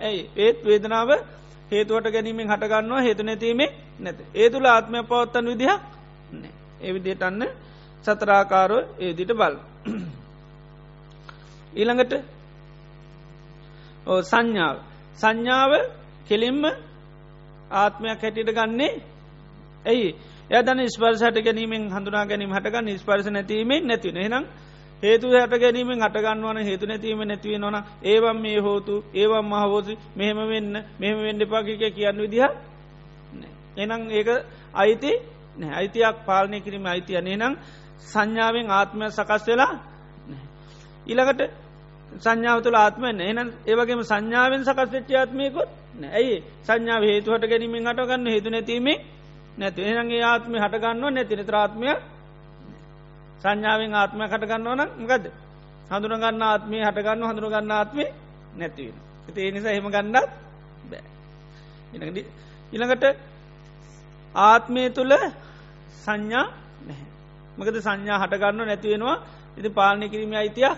[0.00, 0.30] ඇයි?
[0.36, 1.10] ඒත් වේදනාව
[1.70, 4.18] හේතුවට ගැනීමෙන් හටගන්නවා හේතු නැතිීමේ නැත.
[4.34, 5.72] ඒ තුළ ආත්මය පවත්තන් විදිහ
[6.80, 7.42] ඒවිදියට අන්න
[8.04, 9.54] සතරාකාරෝ ඒදිට බල්
[11.74, 12.12] ඊළඟට
[14.22, 14.76] සංඥාව.
[15.18, 15.72] සංඥාව
[16.28, 16.64] කෙලින්ම
[17.72, 18.92] ආත්මයක් හැටියට ගන්නේ
[19.84, 20.10] ඇයි?
[20.50, 24.44] යදන ස්පර්සට ගැනීමෙන් හඳුනා ගැනීම හටගන්න ස්පර්ස නැතිීමෙන් නැතින හෙනම්
[25.02, 30.74] හේතු හට ගැනීමෙන් හටගන්නවන හේතු නැතිීම නැතිව නොන ඒවම් මේ හෝතු ඒවම් මහවෝසි මෙහෙම වෙන්න
[30.98, 32.48] මෙහෙම වෙන්ඩ පාකික කියන්න විදිහ
[33.76, 34.28] එනම් ඒක
[34.74, 35.12] අයිති
[35.72, 37.54] අයිතියක් පාලනය කිරීම අයිතිය නනම්
[38.02, 39.72] සංඥාවෙන් ආත්මය සකස් වෙලා
[41.06, 41.40] ඉළඟට
[42.18, 45.68] සංඥාව තුළ ආත්මෙන් එන ඒවගේම සංඥාවෙන් සකස් වෙච්ච ආත්මයකුත්
[46.08, 46.36] ඇයි?
[46.62, 48.98] සංඥාව හේතුවට ගැනීමෙන් හටගන්න හේතු නැතිීමේ
[49.58, 49.80] නැති.
[49.82, 51.88] එනගේ ආත්මය හටගන්නවා නැතින ත්‍රාත්මය
[53.42, 55.24] සංඥාවෙන් ආත්මය කටගන්න ඕන ගද
[55.90, 58.04] හඳුනගන්න ආත්මය හටගන්න හඳුරගන්න ආත්මය
[58.54, 58.96] නැතිවෙන.
[59.36, 60.26] ඒ නිසා එහෙම ගන්නත්
[60.86, 62.24] බෑ.
[62.72, 63.04] ඉළඟට
[64.34, 65.14] ආත්මය තුළ
[65.96, 66.46] සංඥා
[66.82, 67.08] නැහැ.
[67.58, 69.18] මකද සංඥා හටගන්න නැතිවෙනවා
[69.56, 70.76] ඉති පාලනය කිරීම අයිතියක්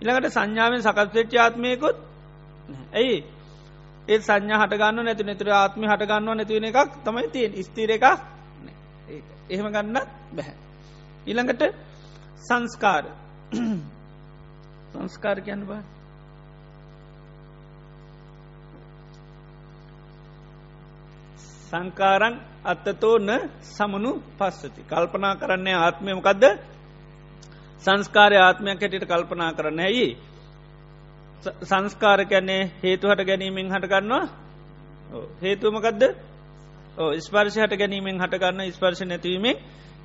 [0.00, 1.96] ඉළඟට සංඥාවෙන් සකස්වෙච්ච ආත්මයකුත්
[2.92, 3.16] ඇයි?
[4.08, 8.06] ඒ සංඥා හටගන්න නැති නැතුර ආත්ම හටගන්න නැතිවෙන එකක් තමයි තියෙන් ස්තීර එකක්
[9.50, 9.98] එහෙම ගන්න
[10.32, 10.63] බැහැ.
[11.26, 11.62] ඉළඟට
[12.38, 13.04] සංස්කාර.
[14.92, 15.82] සංස්කාර කියන්න බා.
[21.68, 22.34] සංකාරං
[22.64, 23.28] අත්තතෝන
[23.62, 24.80] සමනු පස්සති.
[24.84, 26.44] කල්පනා කරන්නේ ආත්මයමකක්ද
[27.82, 30.08] සංස්කාරය ආත්මයක් හැටියට කල්පනා කරන්න ඇයි?
[31.62, 34.24] සංස්කාර කැන්නේ හේතු හට ගැනීමෙන් හටගන්නවා
[35.42, 36.02] හේතුමකදද
[37.18, 39.56] ස්පර්ශ හට ගැනීමෙන් හටගන්න ස්පර්ශ නැතිවීමෙන්.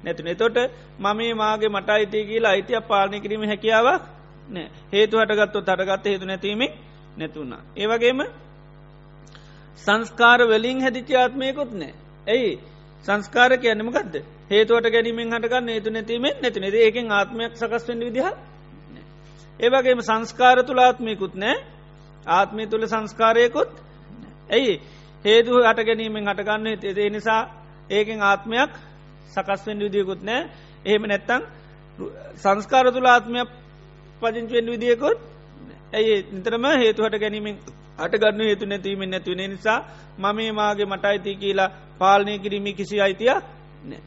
[0.03, 0.37] නැතින.
[0.37, 0.57] තොට
[0.99, 4.03] මම මාගේ මට අයිතිය කියලා අයිතිය පාලනය කිරීම හැකියාවක්
[4.49, 4.67] නෑ.
[4.93, 6.71] හේතු හටගත්තු තටගත්ත හේතු නැතිවීමෙන්
[7.17, 7.61] නැතුුණා.
[7.75, 8.21] ඒවගේම
[9.77, 11.93] සංස්කාර වලින් හැදිචි ආත්මයකුත් නෑ.
[12.27, 12.59] ඇයි?
[13.05, 14.13] සංස්කාර කියන්නමකක්ද
[14.51, 16.63] හේතුවට ගැනීමෙන් හටගන්න හේතු නැතිීමෙන් නැතින.
[16.75, 18.27] ඒකෙන් ආත්මයක් සකස්වෙන් විදිහ
[19.59, 21.57] ඒවගේම සංස්කාර තුළ ආත්මයකුත් නෑ.
[22.27, 23.71] ආත්මය තුළ සංස්කාරයකුත්
[24.49, 24.81] ඇයි?
[25.25, 27.41] හේතු හට ගැනීමෙන් හටගන්න ඒ නිසා
[27.89, 28.71] ඒකෙන් ආත්මයක්
[29.29, 30.41] සකස්වෙන් විදිියකුත් නෑ
[30.85, 31.41] එහෙම නැත්තං
[32.37, 33.49] සංස්කාර තුළ ආත්මයක්
[34.21, 35.19] පජංචුවෙන් විදිියකුත්
[35.93, 37.57] ඇයි නිතරම හේතු හට ගැනීමෙන්
[37.99, 39.79] අට ගන්න හේතු නැතිීමෙන් නැතිවෙන නිසා
[40.19, 43.43] මම මාගේ මට අයිති කියලා පාලනය කිරීම කිසි අයිතියක්
[43.85, 44.01] නෑ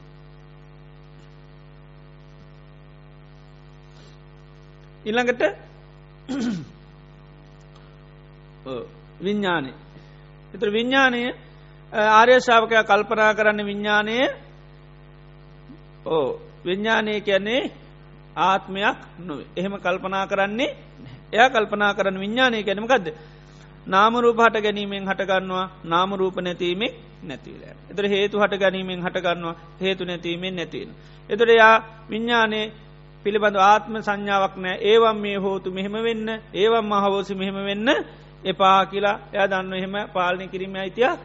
[5.05, 5.43] ඉළඟට
[9.21, 9.71] විඤ්ඥානය
[10.55, 11.23] එතර විඤ්ඥානය
[11.93, 14.17] ආර්යශාවකය කල්පනා කරන්න විඤ්ඥානය
[16.13, 16.29] ඕ
[16.63, 17.63] විඤ්ඥානය කියන්නේ
[18.39, 19.47] ආත්මයක් නොවේ.
[19.57, 20.71] එහෙම කල්පනා කරන්නේ
[21.33, 23.07] එය කල්පනා කරන විඤ්ඥානය ගැනීමකක්ද
[23.87, 27.63] නාමරූප හට ගැනීමෙන් හටගන්නවා නාමරූප නැතිීමේ නැතිවල.
[27.91, 30.95] එතර හේතු හට ගැනීමෙන් හටගන්නවා හේතු නැතිීමෙන් නැතිවෙන.
[31.31, 31.77] එතොර යා
[32.09, 32.73] විඤ්ඥානයේ
[33.25, 37.89] පිළිබඳ ආත්ම සංඥාවක් නෑ ඒවම් මේ හෝතු මෙහෙම වෙන්න ඒවම් මහවෝසි මෙහෙම වෙන්න
[38.45, 41.19] එපා කියලා එය දන්න එහෙම පාලනය කිරීම අයිතියක්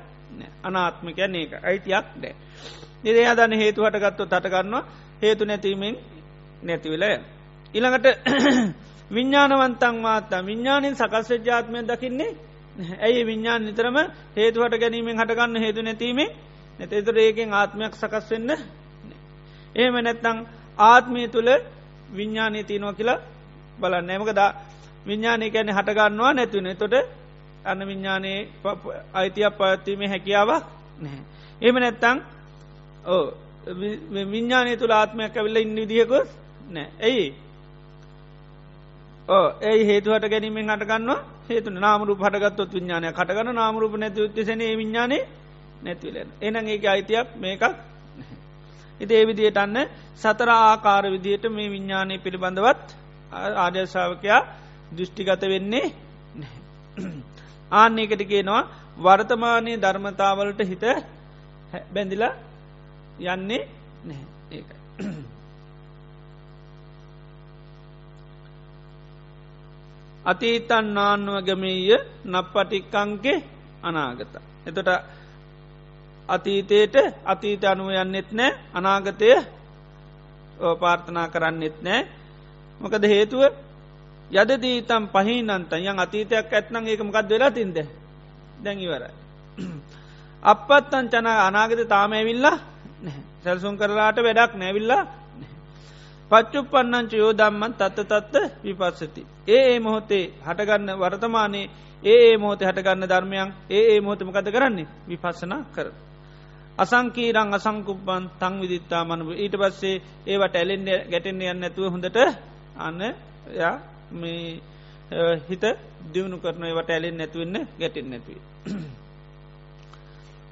[0.64, 2.36] අනාත්මකයන්නේ එක අයිතියක් නෑ.
[3.04, 4.84] නිදේ දන්න හේතු හටගත්තු තටගන්නවා
[5.22, 5.96] හේතු නැතිීමෙන්
[6.64, 7.12] නැතිවෙලය.
[7.74, 8.08] ඉළඟට
[9.16, 12.32] විඤ්ඥානවන්තන් මාතා විඤ්ඥානින් සකස්ව ජාත්මය දකින්නේ
[13.00, 13.98] ඇයි විඤ්ඥාන් නිතරම
[14.36, 16.30] හේතුවට ගැනීමෙන් හටගන්න හේතු නැතිීමේ
[16.80, 18.52] නැතේතුර ඒකෙන් ආත්මයක් සකස් වෙන්න
[19.76, 20.38] එහෙම නැත්තං
[20.80, 21.50] ආත්මය තුළ
[22.10, 23.20] විඤ්ඥානය තියනවා කියලා
[23.80, 24.10] බලන්න.
[24.10, 24.42] එමකද
[25.06, 26.96] විඤ්ඥානය කැනෙ හටගන්නවා නැතිවන තොට
[27.66, 28.40] අන්න විඤ්ඥානයේ
[29.14, 30.64] අයිතියක් පත්වීමේ හැකියාවක්
[31.00, 31.24] නැහැ.
[31.62, 32.18] එම නැත්තං
[33.08, 33.26] ඕ
[34.26, 36.30] විඤ්ඥානය තුළ ආත්මයක් ඇවිල්ල ඉන්න විදිියකොස්
[36.70, 36.88] නෑ.
[37.02, 37.28] ඇයි
[39.62, 45.20] ඒ හේතුවට ගැනීමෙන් හටගන්නවා හේතු නාමරු පටගත්ොත් විඤ්ඥානය කටගන්න නාමරුප නැති උත්තසන විඤ්ඥානය
[45.82, 47.64] නැතිවලෙන් එන ඒක අයිතියක් මේකක්
[49.00, 49.78] ඉති ඒවිදියට අන්න
[50.16, 52.86] සතර ආකාර විදියට මේ විඤ්ඥානය පිළිබඳවත්
[53.58, 54.42] ආර්යශාවකයා
[54.92, 55.86] දෘෂ්ටිගත වෙන්නේ
[57.74, 58.64] ආන්නේකට කියනවා
[59.00, 60.84] වර්තමානය ධර්මතාවලට හිත
[61.94, 62.34] බැඳිලා
[63.20, 63.68] යන්නේ
[64.04, 64.78] නැහැ ඒකයි.
[70.26, 73.44] අතීතන් නාන්නුවගමීය නප්පටික්කංගේ
[73.84, 74.34] අනාගත.
[74.66, 74.90] එතොට
[76.30, 79.30] අතීතයට අතීත අනුව යන්නෙත් නෑ අනාගතය
[80.80, 82.02] පාර්ථනා කරන්නෙත් නෑ
[82.82, 83.42] මොකද හේතුව
[84.32, 87.78] යදදීතම් පහිනන්තන් යන් අතීතයක් ඇත්නං ඒකමකත් වෙලා තින්ද
[88.64, 89.14] දැඟිවරයි.
[90.44, 92.58] අපත්තන් චන අනාගත තාමඇවිල්ලා
[93.44, 95.04] සැල්සුම් කරලාට වැඩක් නැවිල්ලා
[96.32, 99.22] පච්චුපන්නංච යෝදම්මන් තත්ත තත්ත විපස්සති.
[99.48, 101.70] ඒ ඒ මොහොතේ හටගන්න වර්තමානයේ
[102.04, 105.88] ඒ ඒ මෝත හටගන්න ධර්මයන් ඒ ඒ මෝතමකද කරන්නේ විපස්සනා කර.
[106.78, 112.18] අසංකීරං අසංකුප්බන් තං විදිත්තා මනබ ඊට පස්සේ ඒවට ඇලෙන්ඩ ගැටෙන්න්න යන්න ඇතුව හොඳට
[112.78, 113.02] අන්න
[113.54, 113.76] යා
[114.12, 114.60] මේ
[115.42, 115.64] හිත
[116.14, 118.46] දියුණු කරන ඒවට ඇලෙන් නැතුවන්න ගැටෙන් නැතිවේ.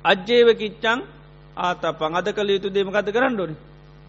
[0.05, 0.99] අජ්ජේව කිච්චං
[1.57, 3.55] ආතපං අද කළ යුතු දේමකද කරන්න ඩොනි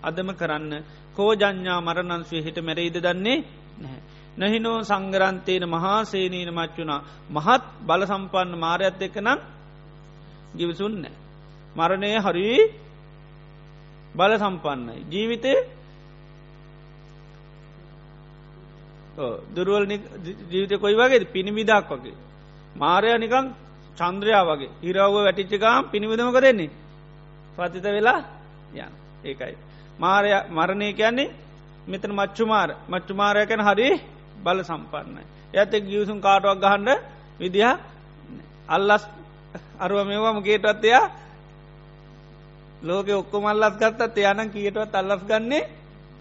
[0.03, 0.73] අදම කරන්න
[1.17, 3.39] කෝජඥා මරණන්ස්වේ හිට මැරයිද දන්නේ
[3.77, 4.01] නැහැ.
[4.37, 9.41] නැහිනෝ සංගරන්තේන මහාසේනීන මච්චුණා මහත් බල සම්පන්න මාරයත් එක්ක නම්
[10.57, 11.15] ගිවිසුන්නෑ.
[11.77, 12.47] මරණය හරි
[14.15, 14.97] බල සම්පන්නයි.
[15.07, 15.53] ජීවිතය
[19.51, 19.85] දුරුවල්
[20.51, 22.17] ජීවිත කොයි වගේ පිණිවිදක් වගේ.
[22.77, 23.47] මාරය නිකං
[23.97, 26.71] චන්ද්‍රයා වගේ හිරව්ව වැටිච්චකාම් පිණිවිදමක දෙන්නේ.
[27.57, 28.21] පතිත වෙලා
[28.75, 28.93] යන
[29.25, 29.57] ඒකයි.
[29.99, 31.35] මාරය මරණය කියන්නේ
[31.87, 33.89] මෙතන මච්චුමාර මච්චුමාරයකැන හරි
[34.39, 35.23] බල සම්පන්නයි.
[35.55, 36.89] ඇතෙක් ගියසුම් කාටුවක් ගහන්ඩ
[37.39, 37.73] විදිහ
[38.69, 39.05] අල්ලස්
[39.79, 41.05] අරුව මේවාම ගේටවත්තයා
[42.83, 45.63] ලෝක ඔක්කො මල්ලස් ගත්තත් එයානම් කියටවත් අල්ලස් ගන්නේ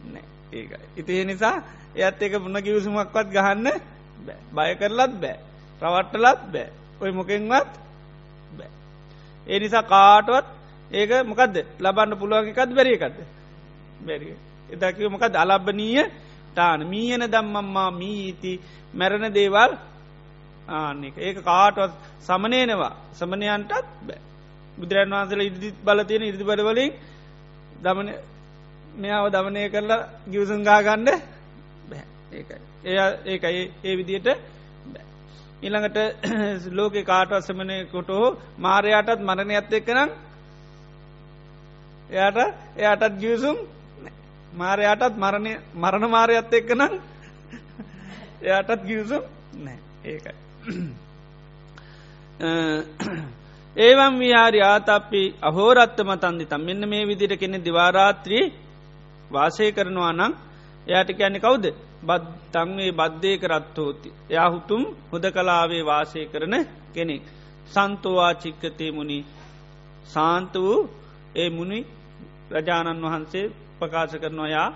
[0.05, 0.85] නෑ ඒකයි.
[0.97, 1.55] ඉතිේ නිසා
[1.95, 3.67] එයත් ඒක මුණ කිවසුමක්වත් ගහන්න
[4.51, 5.37] බය කරලත් බෑ.
[5.81, 6.67] රවට්ටලත් බෑ.
[7.01, 7.71] ඔය මොකෙන්වත්
[8.51, 8.71] බෑ.
[9.47, 10.54] ඒ නිසා කාටුවත්
[10.91, 13.17] ඒක මොකක්ද ලබන්න පුළුවන් එකත් බැරිකක්ද
[14.01, 14.35] බැරි.
[14.71, 16.03] එදකිව මොකද අලබ්බනීය
[16.51, 18.59] ටාන මීයන දම්මම්මා මීීති.
[18.93, 19.71] මැරණ දේවල්
[20.69, 23.71] ආනෙක ඒක කාටවත් සමනයනවා සමනයන්ටත්
[24.01, 24.19] බෑ.
[24.77, 26.91] බුදුරන් වහන්සල ඉදිත් බලතියෙන ඉරිදි බඩවලින්
[27.81, 28.09] දමන
[28.95, 31.05] මෙයාව දමනය කරලා ගිවසුන්ගා ගන්න
[31.89, 32.03] බෑ.
[32.31, 32.59] ඒකයි.
[32.83, 34.27] එය ඒකයි ඒ විදියට
[35.61, 35.97] ඉළඟට
[36.77, 40.09] ලෝක කාටවස්සමනය කොටහෝ මාරයාටත් මරණයත් එක්කනම්
[42.09, 42.37] එයාට
[42.77, 43.57] එයාටත් ගියසුම්
[44.53, 46.93] මාරයාටත් මරණය මරණ මාරයත් එක්කනම්
[48.41, 49.23] එයාටත් ගියසුම්
[49.55, 50.35] නෑ ඒකයි.
[53.77, 56.61] ඒවම් විහාරි ආතප්පි අහෝරත්තම තන්දිතම්.
[56.61, 58.45] මෙන්න මේ විදිට කෙනෙ දිවාරාත්‍රී
[59.31, 60.33] වාසය කරනවා නම්
[60.87, 61.65] එයාට කියන්නේ කවුද?
[62.03, 64.09] බත්තංවේ බද්ධය කරත්හෝති.
[64.29, 66.55] එයා හුතුම් හොද කලාවේ වාසය කරන
[66.93, 67.23] කෙනෙක්.
[67.67, 69.17] සන්තෝවා චික්කතේ මුණි
[70.05, 70.89] සාන්ත වූ
[71.35, 71.79] ඒ මුණි
[72.51, 74.69] රජාණන් වහන්සේ ප්‍රකාශ කරනවා යා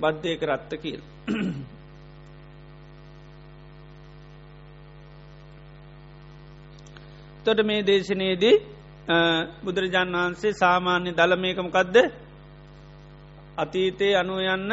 [0.00, 1.02] බද්ධය කරත්ත කියල්.
[7.44, 8.56] තොට මේ දේශනයේදී
[9.62, 11.96] බුදුරජාණන් වහන්සේ සාමාන්‍ය දළමයකමකක්ද
[13.56, 14.72] අතීතයේ අනු යන්න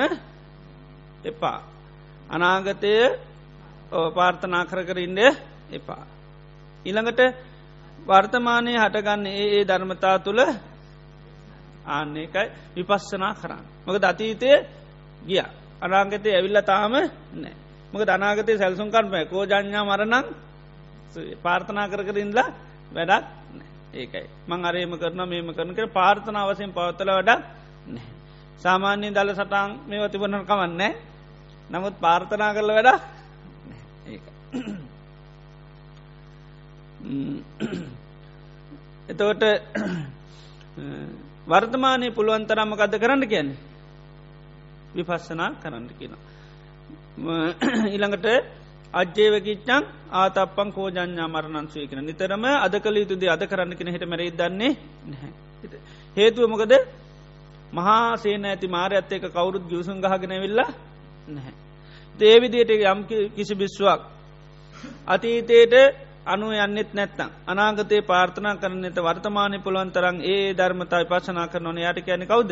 [1.25, 1.59] එපා.
[2.29, 2.93] අනාගතය
[4.15, 5.19] පාර්ථනා කර කරින්ඩ
[5.71, 6.03] එපා.
[6.85, 7.21] ඉළඟට
[7.99, 10.41] වර්තමානය හටගන්න ඒ ඒ ධර්මතා තුළ
[11.87, 12.45] ආන්නේකයි
[12.75, 13.63] විපස්සනා කරන්න.
[13.85, 14.49] මොක අතීතය
[15.21, 15.43] ගිය.
[15.81, 17.53] අනාගතය ඇවිල්ල තාම නෑ.
[17.93, 20.25] මොක දනාගතය සැල්සුම් කරමය කෝජඥා මරණං
[21.37, 22.49] පාර්ථනා කර කරින්ලා
[22.91, 23.25] වැඩක්
[23.93, 24.25] ඒකයි.
[24.47, 27.41] මං අරේම කරන මේම කරන කර පාර්ථන අවසයෙන් පවත්තල වැඩක්
[27.87, 28.07] නෑ.
[28.59, 30.93] සාමාන්‍යය දල සටන් මේ වතිබනල් කවන්නේ
[31.69, 32.89] නමුත් පාර්ථනා කරල වැඩ
[39.09, 39.43] එතවට
[41.47, 43.57] වර්තමානය පුළුවන්තරම්ම ගද කරන්න කියන්නේ
[44.95, 46.13] විපස්සනා කරන්න කියන.
[47.89, 48.27] ඉළඟට
[48.93, 54.71] අජ්‍යයවකිච්චන් ආතපන් කෝජඥා මරණන්සුය කියෙන නිතරම අද කළ යුතුදේ අද කරන්න කෙන හිට මැරයි දන්නේ
[55.05, 55.31] නැහැ.
[56.17, 56.73] හේතුව මොකද
[57.71, 60.69] මහා සේන ඇති මාරඇත් එක කවුරුත් ගියසුන් ගහගෙන වෙල්ලා
[61.27, 61.55] නැහැ.
[62.15, 62.99] දේවිදියට යම්
[63.31, 64.01] කිසි බිස්්වක්
[65.07, 65.73] අතීතයට
[66.25, 72.23] අනු යන්නෙත් නැත්තම් අනාගතයේ පාර්ථනා කරන්නත වර්තමානය පුළුවන් තරන් ඒ ධර්මතයි පශනා කරනවන යට කියන
[72.25, 72.51] කවුද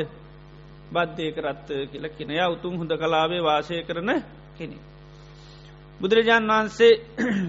[0.92, 4.10] බද්ධය කරත්ත කියල කෙනය උතුම් හොඳ කලාවේ වාසය කරන
[4.54, 4.78] කෙනෙ.
[6.02, 6.94] බුදුරජාණන් වහන්සේ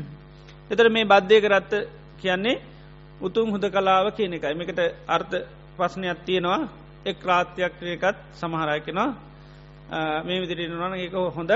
[0.73, 1.73] එතර මේ බද්ධය කරත්ත
[2.19, 2.63] කියන්නේ
[3.21, 5.35] උතුම් හොඳ කලාව කියන එකයි මේකට අර්ථ
[5.77, 6.61] පස්නයක් තියෙනවා
[7.05, 9.11] එක් රාත්‍යයක්කත් සමහරයකෙනවා
[10.23, 11.51] මේ විදිරි නොන එක හොඳ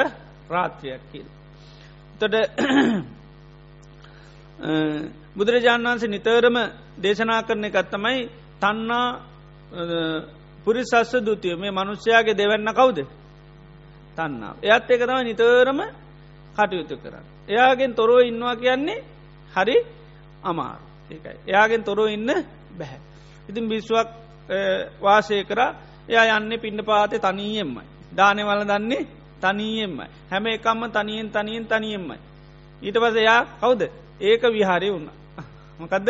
[0.49, 1.27] රාත්‍රයක් කියල්.
[2.21, 2.35] තොට
[5.37, 6.57] බුදුරජාණන් වන්සේ නිතරම
[6.99, 8.29] දේශනා කරන එකත්තමයි
[8.61, 9.09] තන්නා
[10.65, 12.99] පුරිසස්ස දුතිය මේ මනුෂ්‍යයාගේ දෙවන්න කවුද
[14.17, 14.55] තන්නා.
[14.63, 15.81] එයත් එක තම නිතරම
[16.57, 17.25] කටයුතු කරන්න.
[17.49, 19.05] එයාගෙන් තොරෝ ඉන්නවා කියන්නේ
[19.53, 19.77] හරි
[20.43, 21.39] අමාරු ඒකයි.
[21.47, 22.31] එයාගෙන් තොරෝ ඉන්න
[22.79, 23.01] බැහැ.
[23.49, 24.09] ඉතින් බිස්වක්
[25.01, 25.61] වාසය කර
[26.09, 27.87] එයා යන්න පිණ්ඩ පාත තනීයෙන්මයි.
[28.17, 29.07] දානවල දන්නේ
[29.41, 30.07] තනීයෙන්මයි.
[30.31, 32.19] හැම එකම්ම තනියෙන් තනියෙන් තනියෙන්මයි.
[32.83, 33.83] ඊට පස එයා කවුද
[34.21, 35.09] ඒක විහාරය වුණ.
[35.79, 36.09] මොකදද?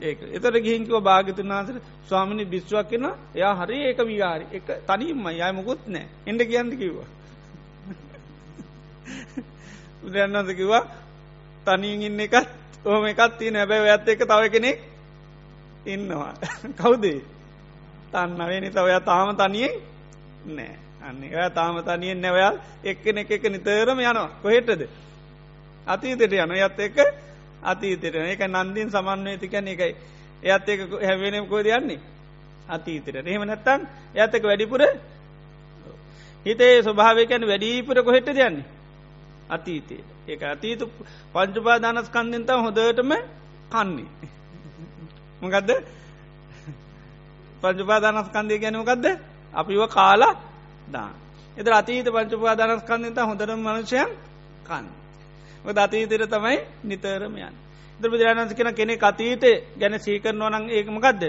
[0.00, 0.18] ඒක.
[0.30, 4.46] එතට ගිහින්කිව භාගතුන් වහන්සර ස්වාමිනි බිස්්වක් කෙන එයා හරි ඒක විහාරි.
[4.52, 7.08] එක තනින්ම යමකුත් නෑ එඩ කියන්න කිව්වා.
[10.00, 10.84] බුදුරන්නස කිවා
[11.66, 12.48] තනින් ඉන්න එකත්
[12.84, 14.78] ඕම එකත් තිය නැබැ ඇත්ත එක තව කෙනෙක්
[15.86, 16.32] ඉන්නවා.
[16.78, 17.20] කවුදේ
[18.12, 19.74] තන්නවෙනි තවය තාම තනියෙන්
[20.48, 24.30] නෑ අන්න ඔය තාම තනියෙන් නැවයාල් එක්කන එක එක නිතරම යනවා.
[24.42, 24.82] කොහෙටද?
[25.88, 26.52] අතීතයට යන.
[26.52, 26.96] යත් එක
[27.62, 29.94] අතීතයට එක නන්දින් සමන්වේතිකන එකයි
[30.42, 32.00] එයත් එක හැවෙනම් කෝද යන්නේ?
[32.68, 33.16] අතීතයට.
[33.18, 34.82] එහෙම නැත්තන් ඇතක වැඩිපුර
[36.46, 38.64] හිතේ ස්වභාවකයන් වැඩීපුර කොහෙට යන්නේ?
[39.48, 40.90] අතීතයේ ඒක අතීතු
[41.32, 43.12] පංචුපා දනස්කන්දෙන්ත හොදටම
[43.68, 44.08] කන්නේ.
[45.40, 45.70] මොකදද?
[47.62, 49.06] පංචුපා දනස්කන්දය ගැනමකක්ද
[49.54, 50.34] අපිව කාලා
[50.88, 51.10] දා.
[51.56, 54.10] එත අතීත පංචුපාදානස්කන්දත හොඳර මනුෂයන්
[54.64, 54.86] කන්න.
[55.76, 57.54] අතීතර තමයි නිතරමයන්.
[58.00, 61.22] ද බුදුරජාණන්ස කෙන කෙනෙ අතීතය ගැන සීකරනවා නං ඒකමකක්ද.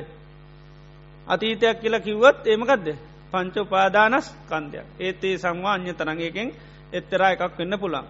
[1.27, 2.87] අතීතයක් කියලා කිව්වත් ඒමකක්ද.
[3.31, 6.47] පංච උපාදානස් කන්දයක් ඒත්තේ සංවා අ්‍ය තරගයකෙන්
[6.93, 8.05] එත්තරා එකක් වෙන්න පුළන්.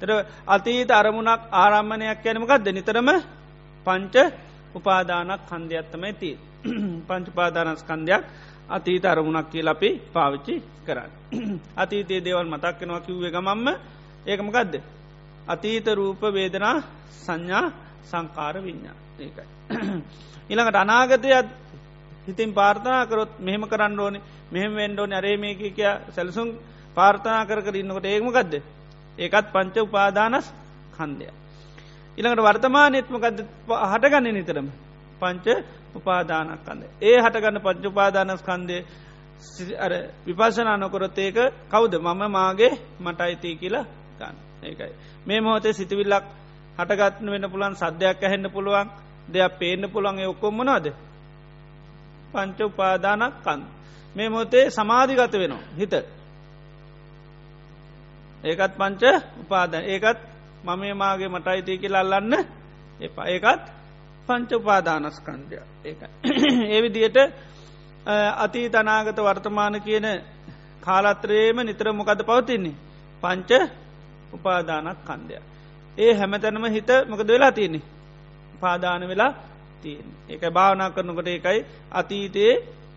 [0.00, 0.10] තර
[0.46, 3.08] අතීත අරමුණක් ආරම්මණයක් යැනමකක්ද නිතරම
[3.86, 4.14] පංච
[4.74, 6.30] උපාදානක් කන්දයක්ත්තමයි ති.
[7.08, 8.22] පංච උපාදානස්කන්දයක්
[8.68, 10.54] අතීත අරමුණක් කිය ලපි පාවිච්චි
[10.86, 11.10] කරන්න.
[11.82, 13.66] අතීතයේ දේවල් මතක්කෙනවා කිව්වේ ගමම්ම
[14.26, 14.74] ඒකමකක්ද.
[15.46, 16.82] අතීත රූප වේදනා
[17.16, 17.72] සංඥා
[18.04, 19.46] සංකාර විඤ්ඥා ඒකයි.
[20.50, 21.48] ඉළඟට අනාගතයත්
[22.26, 26.48] හිතින් පාර්ථනා කරොත් මෙහෙම කරන්න ඕනේ මෙහෙම වෙන්ඩෝ නරේ මේක කිය සැලසුම්
[26.96, 28.54] පාර්ථනා කර කර ඉන්නකොට ඒකමකක්ද
[29.18, 30.46] ඒකත් පංච උපාදානස්
[30.92, 31.26] කන්දය.
[32.18, 33.38] ඉළඟට වර්තමානයත්මකද
[33.84, 34.68] හටගන්න නිතරම
[35.20, 35.46] පංච
[35.94, 36.82] උපාදානක්කන්ද.
[37.00, 38.78] ඒ හටගන්න පංච උපාදානස්කන්දය
[40.26, 43.84] විපශනා නොකොරොත් ඒක කවුද මම මාගේ මට අයිතිය කියලා
[44.18, 44.36] ගන්න.
[44.62, 44.92] ඒකයි.
[45.26, 46.24] මේ මොහොතේ සිතිවිල්ලක්
[46.78, 48.88] හටගත්න වෙන පුළන් සද්‍යයක් ඇහෙන්න්න පුළුවන්
[49.28, 50.86] දෙයක් පේන්න පුළන් ඔක්කොම්මනවාද
[52.32, 53.60] පංච උපාදානක් කන්
[54.16, 55.94] මේ මොතේ සමාධිගත වෙනවා හිත.
[58.44, 59.02] ඒකත් පංච
[59.40, 60.18] උපාද ඒකත්
[60.64, 62.34] මම මාගේ මට අයිතිය කියලා අල්ලන්න
[63.00, 63.26] එපා.
[63.26, 63.64] ඒකත්
[64.28, 66.08] පංච උපාදානස්කන්දය ඒකයි.
[66.74, 67.18] ඒවිදියට
[68.36, 70.06] අති තනාගත වර්තමාන කියන
[70.80, 72.76] කාලත්‍රයේම නිතර මොකද පවතින්නේ?
[73.22, 73.50] පංච
[74.34, 75.34] උපාදානක් කන්දය
[75.98, 77.82] ඒ හැමතැනම හිත මොකද වෙලා තියන්නේ?
[78.60, 79.32] පාදාන වෙලා
[79.82, 81.60] තියෙන් ඒක භාවනා කරනකොට ඒකයි
[81.92, 82.54] අතීතයේ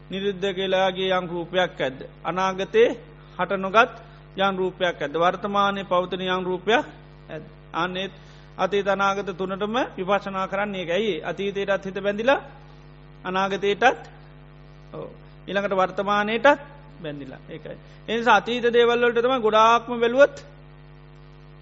[0.10, 2.00] නිරුද්ධ කියලාගේ යං රූපයක් ඇද්ද.
[2.24, 2.90] අනාගතයේ
[3.40, 3.94] හට නොගත්
[4.38, 6.86] යන් රූපයක් ඇද වර්තමානය පෞතන යං රූපයක්
[7.30, 8.14] ඇද අන්නේත්
[8.58, 12.40] අතේ අනාගත තුනටම විපශනා කරන්නේ ඇයි අතීතයටත් හිත බැඳිලා
[13.26, 13.84] අනාගතයටත්
[15.48, 16.48] ඉළඟට වර්තමානයටත්
[17.02, 17.78] බැඳිලා ඒකයි.
[18.08, 20.38] එනිසා අතීත දේවල්වලට තම ගොඩාක්ම බැලුවත්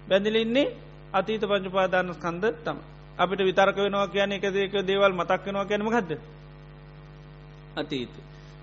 [0.08, 0.74] බැඳිලින්නේ
[1.12, 2.78] අතීත පංචපාදාන ස්කන්ද තම
[3.18, 6.20] අපිට විතරක වෙනවා කියන එක දේක දේවල් මතක් වෙනවා කියනම ගදද
[7.76, 8.12] අතීත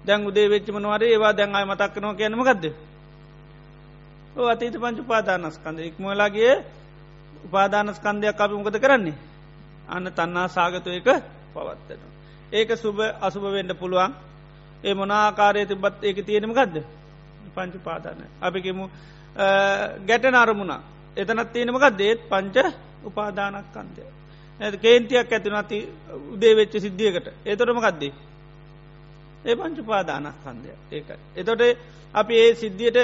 [0.06, 2.66] දැන් උදේ වෙච්චමනවාරේ ඒවා දැන් අය මතක්කනවා කියනම ගදද
[4.36, 6.56] ඕ අතීත පංච උපාදානස්කන්ද ඉක්මලාගේ
[7.44, 9.14] උපාදානස්කන්දයක් අපි මොකද කරන්නේ?
[9.86, 11.08] අන්න තන්නා සාගතයක
[11.54, 12.02] පවත්තන.
[12.52, 14.14] ඒක සුභ අසුභ වෙන්ඩ පුළුවන්.
[14.84, 16.84] ඒ මොනාකාරය තිබත් ඒක තියෙනම ගදද
[17.50, 18.90] පංච පාදාන අපිකෙමු
[20.08, 20.82] ගැටන අරමුණා
[21.18, 22.58] එතනත් තියෙනමක දේත් පංච
[23.06, 24.04] උපාදානක්කන්දය.
[24.60, 25.78] ඇ කේන්තියක් ඇතිනති
[26.34, 28.14] උදේ වෙච්ච සිද්ධියකට ඒතොටම කද්දේ.
[29.46, 31.18] ඒ පංච උපාදානස්කන්දය ඒකයි.
[31.36, 31.62] එතොට
[32.14, 32.98] අපි ඒ සිද්ධියට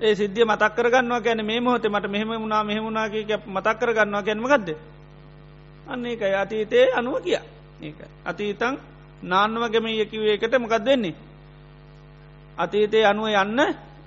[0.00, 4.68] ඒ සිද්ධිය මතක් කරගන්නවා ගැන මේ මොහොතේ මට මෙහෙම වුණා මෙහෙමුණනා කිය මතක් කරගන්නවා ගැනමගදද.
[5.86, 7.38] අන්න ඒකයි අතීතයේ අනුව කිය
[7.82, 7.98] ඒක.
[8.24, 8.74] අතීතං
[9.22, 11.14] නාන්නවගම යකිවේ එකට මොකක් දෙන්නේ.
[12.58, 13.60] අතීතය අනුව යන්න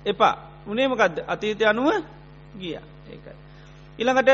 [0.06, 0.34] එපා
[0.66, 1.88] උනේමකක්ද අතීතය අනුව
[2.54, 3.34] ගිය ඒකයි.
[3.98, 4.30] ඉළඟට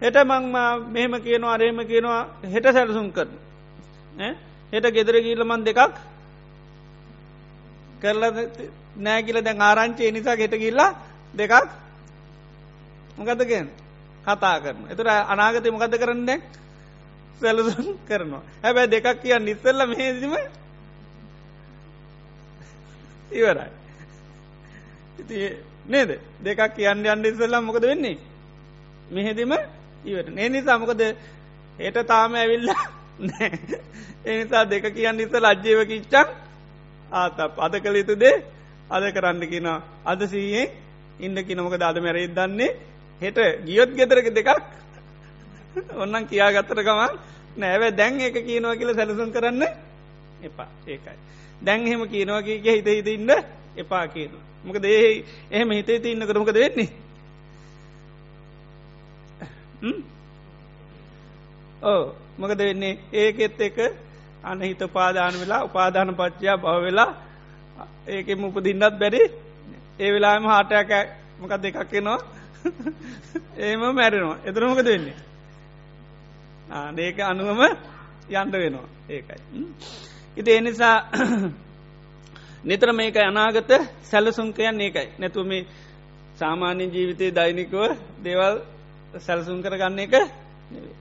[0.00, 0.44] හෙට මං
[0.88, 3.30] මෙහෙම කියනවා අරේම කියනවා හෙට සැලසුම් කරන.
[4.72, 5.80] හෙට ගෙදර ගීලමන් දෙකක්
[8.00, 8.30] කරලා
[8.98, 10.94] නෑගිල දැන් ආරංචේ නිසා ගෙට කිල්ලා
[11.34, 11.52] දෙකක්
[13.16, 13.68] මොකදගෙන්
[14.24, 14.78] කතා කරන.
[14.90, 16.30] එතුර අනාගතය මොකද කරන්න
[17.40, 18.42] සැලසුම් කරනවා.
[18.62, 20.34] හැබැ දෙකක් කියන්න නිස්සල්ල මෙහෙදිම
[23.30, 23.70] ඉවරයි.
[25.18, 25.36] ඉති
[25.88, 26.10] නේද?
[26.40, 28.18] දෙකක් කියන්න අන්න ඉස්සල්ලා මොකද වෙන්නේ.
[29.10, 29.52] මෙහෙදිම
[30.04, 31.02] ඉවට ඒ නිසා මොකද?
[31.78, 32.68] ඒට තාම ඇවිල්ල
[34.24, 36.14] එනිසා දෙක කියන්න ඉස ලජ්ජයව කිච්චක්
[37.12, 38.42] ආත අද කළ යුතු දේ
[38.90, 39.68] අද කරන්න කියෙන
[40.04, 40.68] අද සීයෙන්
[41.20, 42.76] ඉන්න කිනමක දාද මැරෙත් දන්නේ?
[43.20, 44.50] හෙට ගියොත් ගෙතරක දෙකක්.
[45.94, 47.12] ඔන්නන් කියා ගත්තර ගමන්
[47.56, 49.62] නෑවැ දැන් එක කියනවා කියල සැලසුම් කරන්න
[50.42, 50.68] එපා.
[50.86, 51.16] ඒකයි.
[51.62, 53.30] දැන් එහෙම කියනවා කිය හිත හිත ඉන්න.
[53.76, 54.32] එපා කියන.
[54.64, 56.88] මොක දේ එහෙම හිතේ ඉන්න කරමක දෙන්නේ.
[61.82, 62.98] ඕ මොකද වෙන්නේ?
[63.12, 63.78] ඒකෙත් එක
[64.44, 67.10] අන හිත පාදාන වෙලා උපාධාන පච්චයා බව වෙලා
[68.08, 69.22] ඒකෙම උපදින්නත් බැරි.
[70.00, 70.90] ඒ වෙලාම හාටයක්
[71.40, 72.20] මොකක් දෙකක් නවා
[73.58, 74.38] ඒම මැරෙනවා.
[74.44, 75.16] එතරමකද වෙන්නේ?
[76.98, 77.60] ඒක අනුවම
[78.30, 78.88] යන්ඩ වෙනවා.
[79.08, 79.38] ඒකයි.
[80.36, 80.96] ඉති එනිසා
[82.64, 83.70] නිතර මේක අනාගත
[84.02, 85.08] සැලසුන්කයන් ඒකයි.
[85.18, 85.66] නැතුව මේ
[86.36, 87.74] සාමාන්‍ය ජීවිතය දෛනිකව
[88.18, 88.54] දේවල්
[89.18, 90.14] සැලසුම් කරගන්න එක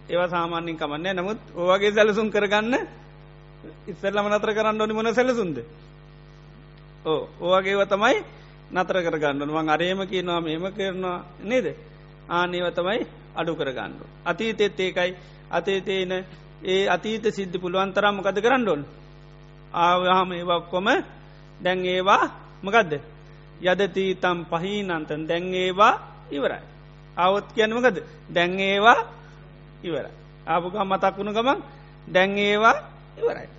[0.09, 2.75] ඒවා සාමාන්‍යින් කමන්න නමුත් ඕවගේ සැලසුම් කරගන්න
[3.87, 5.57] ඉස්සල්ලම නතර කරන්න ඕනි මොන සැලසුන්ද
[7.05, 8.17] ඕ ඕවගේව තමයි
[8.71, 11.67] නතර කරගන්න වන් අරේම කියනවා මෙම කරනවා නේද?
[12.29, 13.93] ආනේව තමයි අඩු කරගන්න.
[14.25, 15.11] අතීතෙත් ඒකයි.
[15.49, 16.11] අතේතේන
[16.63, 18.81] ඒ අතීත සිද්ධි පුළුවන් තරම් මොකද කරන්න ඕන්?
[19.73, 20.87] ආවහම ඒවක්කොම
[21.63, 22.23] දැන් ඒවා
[22.63, 22.93] මකදද
[23.63, 25.93] යදතීතම් පහීනන්තන් දැන්ඒවා
[26.31, 26.63] ඉවරයි.
[27.17, 27.97] අවුත් කියනමකද
[28.29, 28.99] දැන්ඒවා
[29.83, 30.05] ඉවර.
[30.47, 31.59] ආපුකම් මතක්වුණු ගමන්
[32.07, 32.75] දැන්ඒවා
[33.17, 33.49] ඉවරයි.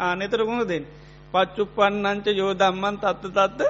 [0.00, 0.84] ආනෙතර ගුණ දෙෙන්
[1.32, 3.60] පච්චුපන්නංච යෝදම්මන් තත්ත තත්ත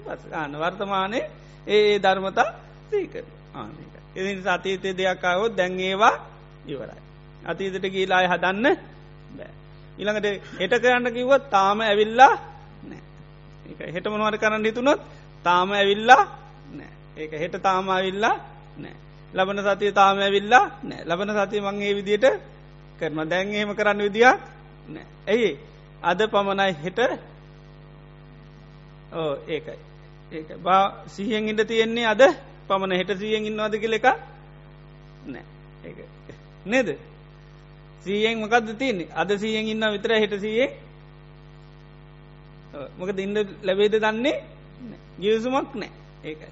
[0.00, 1.20] පස ආන වර්තමානය
[1.66, 2.48] ඒ ධර්මතා
[2.90, 3.24] සීකර
[3.54, 3.94] ආනක.
[4.16, 6.14] එදි සතීතය දෙයක්කාවොත් දැන්ඒවා
[6.66, 7.02] ඉවරයි.
[7.42, 8.66] අතීතට ගීලාය හදන්න
[9.36, 9.52] බෑ.
[9.98, 10.26] ඉළඟට
[10.60, 12.32] හෙට කරන්න කිව්වත් තාම ඇවිල්ලා
[12.88, 13.92] නෑ.
[13.94, 15.00] හෙට මොනවට කරන්න හිතුනොත්
[15.44, 16.22] තාම ඇවිල්ලා
[16.72, 16.90] නෑ.
[17.16, 18.34] ඒක හෙට තාම ඇවිල්ලා
[18.78, 18.96] නෑ.
[19.34, 21.02] ලබන සතිය තාම ඇවිල්ලා නෑ.
[21.04, 22.26] ලබන සතිය මංගේ විදියට
[22.98, 24.38] කරම දැන් එහෙම කරන්න විදිියක්
[24.88, 25.06] නෑ.
[25.26, 25.50] ඇයි?
[26.02, 26.98] අද පමණයි හෙට
[29.12, 29.78] ඕ ඒකයි.
[30.32, 32.22] ඒක බා සිහියෙන් ඉට තියෙන්නේ අද
[32.68, 34.06] පමණ හෙට සියෙන් ඉන්නවාද කියල එක
[35.26, 35.44] නෑ.
[35.84, 36.14] ඒ
[36.66, 36.88] නේද?
[38.04, 39.08] සීයෙන් මකක්ද තියන්නේ?
[39.14, 40.68] අද සීයෙන් ඉන්න විතර හිට සීයේ
[42.98, 44.36] මොක ඉන්න ලැබේද දන්නේ
[45.18, 45.92] ගියසුමක් නෑ
[46.24, 46.50] ඒකයි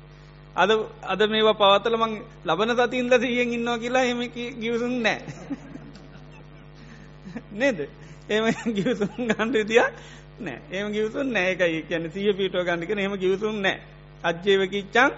[0.56, 0.70] අද
[1.04, 2.14] අද මේවා පවතල මං
[2.44, 4.20] ලබන සතින්ද සීයෙන් ඉන්නවා කියලා හෙම
[4.60, 5.20] ගියසුම් නෑ
[7.60, 7.78] නේද?
[8.28, 9.88] එම ගියසුම් ගණ්ඩ විදිිය
[10.40, 13.76] නෑ ඒම ගියසුන් නෑකයි කියන්න සිය පිටුව ගණඩික හෙම ගියසුම් නෑ
[14.24, 15.12] අජ්‍යවකිච්චන්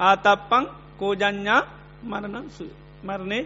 [0.00, 0.64] ආතප්පං
[0.98, 1.62] කෝජඥා
[2.04, 2.64] මරණම් සු
[3.04, 3.40] මරණය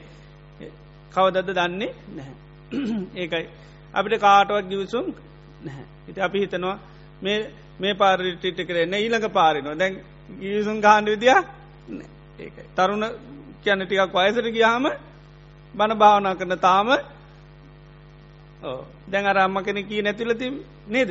[1.12, 2.34] කවදද දන්නේ නැහැ.
[3.20, 3.46] ඒකයි.
[3.94, 5.06] අපිට කාටවත් ගිවිසුම්
[5.64, 5.86] නැහැ.
[6.08, 6.78] ඉති අපි හිතනවා
[7.24, 9.74] මේ පාරිටිට කරන්න ඊළඟ පාරිනවා.
[9.74, 9.94] දැන්
[10.32, 11.38] ගිවිසුම් ගාණ්ඩ විදිිය?
[12.36, 13.04] ඒකයි තරුණ
[13.62, 14.86] කියන්න ටිකක් වයසට ගියාම
[15.74, 16.88] බණ භාවනා කරන තාම
[19.06, 20.46] දැන් අරම්ම කෙන කී නැතිලති
[20.88, 21.10] නේද?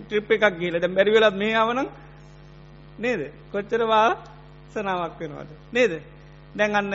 [0.00, 1.80] ට්‍රිප් එකක් ගීල දැ බැරිවෙලත් මේ ආවන
[2.98, 3.20] නේද?
[3.52, 4.08] කොච්චරවා
[4.72, 5.50] සනාවක් වෙනවාද?
[5.72, 5.92] නේද?
[6.54, 6.92] දැන් අන්න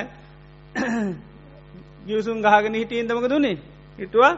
[2.08, 3.58] ගියවසුන් ගහගෙන හිටියෙන් දමක දුන්නේ
[4.00, 4.34] හිටවා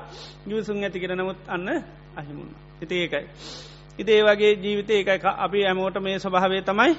[0.48, 1.68] ගියවසුන් ඇති කර නමුත් අන්න
[2.16, 3.26] අහිමුණ හිත ඒකයි.
[4.02, 6.94] ඉති ඒ වගේ ජීවිතය එකයි අපි ඇමෝට මේ ස්වභාවේ තමයි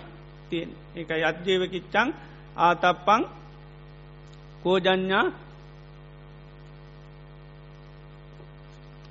[0.49, 2.09] තියෙන් එක අත්ජීවකිච්චං
[2.59, 3.23] ආතප්පං
[4.63, 5.25] කෝජඥා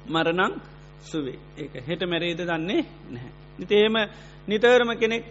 [0.07, 0.53] මරණං
[1.01, 3.31] සුවේ ඒක හෙට මැරේද දන්නේ නැහැ.
[3.59, 3.95] නිතේම
[4.47, 5.23] නිතරම කෙනෙක්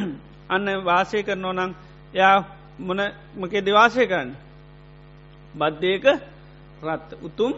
[0.48, 1.72] අන්න වාසය කරනෝ නං
[2.14, 2.36] යා
[2.78, 3.00] මොන
[3.36, 4.30] මකේ දෙවාසය කරන්න
[5.54, 6.04] බද්ධයක
[6.82, 7.52] රත් උතුම්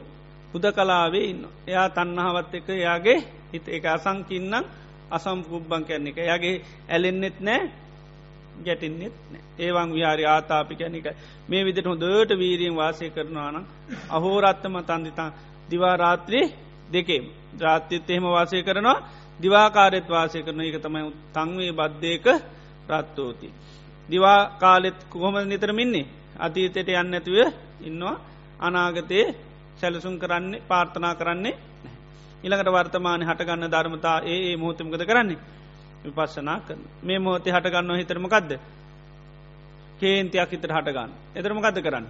[0.52, 1.42] හුද කලාවේ ඉන්න.
[1.66, 3.18] එයා තන්නහාවත් එක එයාගේ
[3.52, 4.64] හිත එක අසංකින්නම්
[5.10, 6.56] අසම්පුබ්බං කැන්න එක යගේ
[6.88, 7.60] ඇලෙන්න්නෙත් නෑ
[8.60, 9.14] ගැටින්නෙත්
[9.58, 11.06] ඒවන් විහාරි ආතාපිකැනික
[11.48, 13.56] මේ විදිට හොදට වීරියෙන් වාසය කරනවාන
[14.10, 15.30] අහෝරත්තම තන්දිතා
[15.70, 16.46] දිවාරාත්‍රී
[16.88, 17.22] දෙකේ
[17.52, 18.98] ද්‍රාත්‍යත් එහෙම වාසය කරනවා
[19.40, 22.26] දිවාකාරෙත් වාසය කරන එක තමයි තංවේ බද්ධයක
[22.88, 23.48] රත්තෝති.
[24.08, 27.38] දිවා කාලෙත් කොහොම නිතරමින්නේ අතීතයට යන්න ඇතුව
[27.80, 28.20] ඉන්නවා.
[28.60, 29.34] අනාගතයේ
[29.78, 31.58] සැලසුම් කරන්නේ පාර්ථනා කරන්නේ
[32.42, 35.38] ඉළඟට වර්තමාන හටගන්න ධර්මතා ඒ මෝතමකද කරන්නේ?
[36.04, 38.52] විපස්සනා කරන මේ මෝතේ හටගන්න හිතරමකක්ද
[40.00, 41.10] කේන්තියක් හිතර හටගන්න.
[41.34, 42.06] එතරමකද කරන්න?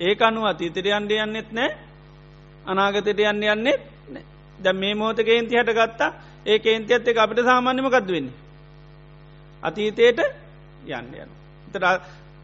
[0.00, 1.70] ඒ අනුව අතීතර යන්ඩ යන්නෙත් නෑ.
[2.66, 3.80] අනාගතයට යන්න යන්නෙත්
[4.58, 6.12] ද මේ මෝත කේන්ති හට ගත්තා
[6.46, 8.34] ඒ කේන්ති ඇත්ත එක අපිට සාමාන්‍යමකක්ද වෙන්නේ?
[9.62, 10.20] අතීතයට
[10.86, 11.30] යන්න යන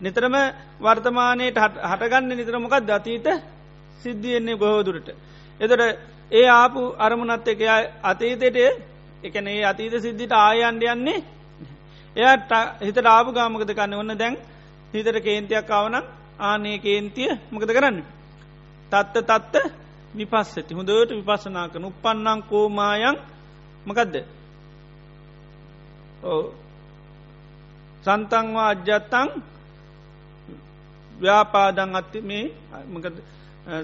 [0.00, 0.36] නිතරම
[0.80, 3.26] වර්තමානයට හටගන්න නිතරමකක් දතීත
[4.02, 5.08] සිද්ධියෙන්නේ ගොහෝදුරට.
[5.60, 5.82] එතට
[6.32, 7.60] ඒ ආපු අරමුණත් එක
[8.04, 8.56] අතීතයට
[9.22, 11.18] එකන ඒ අතීත සිද්ධිට ආයන්ඩ යන්නේ
[12.16, 14.36] එයට හිත ආපු ගාමකද කන්න ඔන්න දැන්
[14.92, 16.04] හිතට කේන්තියක් අවනම්
[16.40, 17.98] ආනේ කේන්තිය මකද කරන්න.
[18.92, 19.54] තත්ත තත්ත
[20.12, 20.74] විපස්සති.
[20.74, 23.16] හොඳට විපස්සනා කන උපන්නං කෝමායන්
[23.86, 24.16] මකදද?
[28.04, 29.28] සන්තංවා අජ්‍යත්තං
[31.18, 32.44] ව්‍යාපාදං අත්ති මේ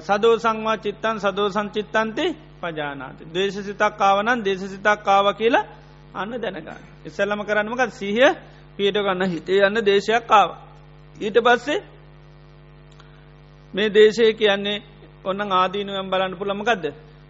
[0.01, 2.31] සදෝ සංවා චිත්තන් සදෝ සංචිත්තන්තේ
[2.61, 3.19] පජානාත.
[3.29, 5.65] දේශ සිතක් කාවනන් දේශ සිතක් කාව කියලා
[6.15, 6.81] අන්න දැනගන්න.
[7.05, 8.31] ඉස්සල්ලම කරන්නමකත් සිහිය
[8.79, 10.49] පියට ගන්න හිතේ යන්න දේශයක් කාව.
[11.17, 11.79] ඊට පස්සේ
[13.75, 14.83] මේ දේශය කියන්නේ
[15.25, 16.85] ඔන්න ආදීනුවම් බලන්න පුළමකක්ද.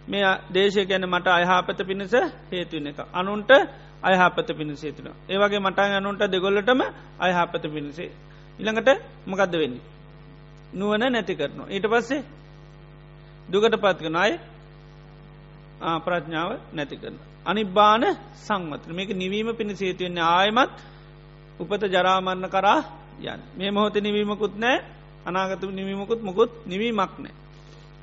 [0.07, 2.13] මේ දේශය ගැන මට අයහාපත පිණිස
[2.51, 2.99] හේතුවන එක.
[3.13, 3.51] අනුන්ට
[4.01, 5.07] අයහපත පිණිසේතුන.
[5.29, 6.81] ඒවගේ මට අනුන්ට දෙගොල්ලටම
[7.19, 8.11] අයහපත පිණිසේ.
[8.59, 8.89] ඉළඟට
[9.27, 9.85] මකක්ද වෙන්නේ.
[10.73, 11.67] නුවන නැති කරනවා.
[11.67, 12.23] ඊට පස්සේ
[13.49, 14.33] දුකට පත්කන අය
[15.99, 17.15] ප්‍රඥාව නැති කරන.
[17.45, 18.03] අනිබ්බාන
[18.37, 20.75] සංවතන මේක නිවීම පිණිසේතුවන්නේ ආයමත්
[21.59, 22.79] උපත ජරාමරණ කරා
[23.23, 24.77] යන් මේ මොහොත නිවීමකුත් නෑ
[25.25, 27.35] අනාගත නිවීමකුත් මොකුත් නිවීමක් නෑ.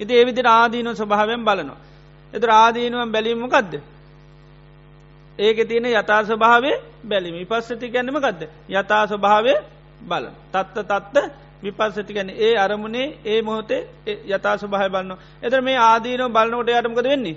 [0.00, 1.80] ඉති ඒවිදි ආදීන ස්වභාවයෙන් බලනවා.
[2.32, 3.74] එත ආදීනුවම් බැලීමකක්ද.
[5.38, 6.72] ඒක තියෙන යථා ස්වභාවය
[7.04, 9.54] බැලිම පස්සති ගැනීම ගදද යථා ස්වභාවය
[10.00, 11.16] බල තත්ත තත්ත
[11.62, 13.82] විපස්සති ගැන ඒ අරමුණේ ඒ මොහොතේ
[14.28, 17.36] යථා ස්වභාය බලන්න එතර මේ ආදීනව බලන්නකොට යටමකද වෙන්නේ?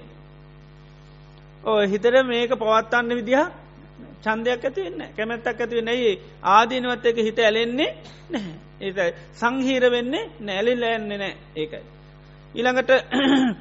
[1.63, 3.43] ඕ හිතර මේක පවත්තන්න විදිහ
[4.23, 6.13] චන්දයක් ඇතිවෙන්න කැමැත්තක් ඇතිව නැයි
[6.45, 7.89] ආදීනවත් එක හිත ඇලෙන්නේ
[8.29, 8.55] නැහැ.
[8.81, 11.83] ඒ සංහීර වෙන්නේ නැලි ලෑන්නේ නෑ ඒකයි.
[12.55, 12.91] ඊළඟට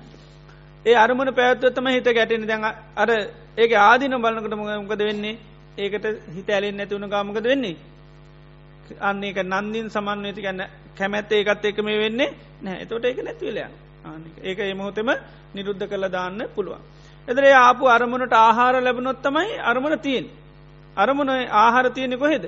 [0.86, 2.64] ඒ අරමුණ පැත්වත්තම හිත ගැටෙන දැන්
[2.96, 3.10] අර
[3.56, 5.36] ඒක ආදින බලනකට මොකද වෙන්නේ?
[5.78, 7.76] ඒකට හිත ඇලෙන් නැතිවුණ ගාමකද වෙන්නේ?
[9.00, 10.62] අන්න එක නන්දින් සමන්වති ගන්න
[10.94, 13.72] කැමැත්ත ඒකත් එක මේ වෙන්නේ නෑ එතොට ඒක නැතිවලයන්
[14.42, 14.58] ඒක.
[14.60, 15.10] එමහොතෙම
[15.54, 16.82] නිරුද්ධ කළ දාන්න පුළුවන්.
[17.28, 20.26] එදරේ ආපු අරමුණට ආහාර ලැබනොත්තමයි අරමුණ තියෙන්.
[20.96, 22.44] අරමුණ ආහාර තියෙනෙ කොහෙද.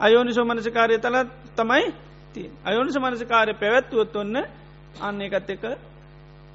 [0.00, 1.16] අයෝනිසෝ මනසිකාරය තල
[1.56, 1.86] තමයි
[2.34, 4.36] තිය අයෝනිස මනසිකාරය පැවැත්තුවොත් ඔන්න
[5.00, 5.64] අන්න එකත් එක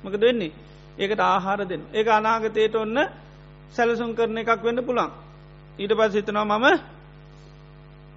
[0.04, 0.52] මකද වෙන්නේ?
[0.96, 2.98] ඒකට ආහාර දෙන්න ඒ අනාගතයට ඔන්න
[3.74, 5.12] සැලසුම් කරන එකක් වෙන්න පුළන්
[5.80, 6.68] ඊට පස් හිතනවා මම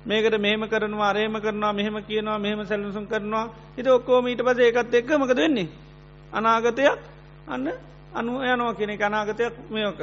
[0.07, 3.51] මේකට මෙහම කරනවා අරේම කරනවා මෙහෙම කියනවා මෙහම සැලසුම් කරනවා.
[3.77, 5.69] හිට ඔක්කෝම ඊට පස ඒකත් එක්ක මකද වෙන්නේ?
[6.33, 6.99] අනාගතයක්
[7.47, 7.67] අන්න
[8.13, 10.01] අනු යනෝ කෙනෙ අනාගතයක් මෙයෝක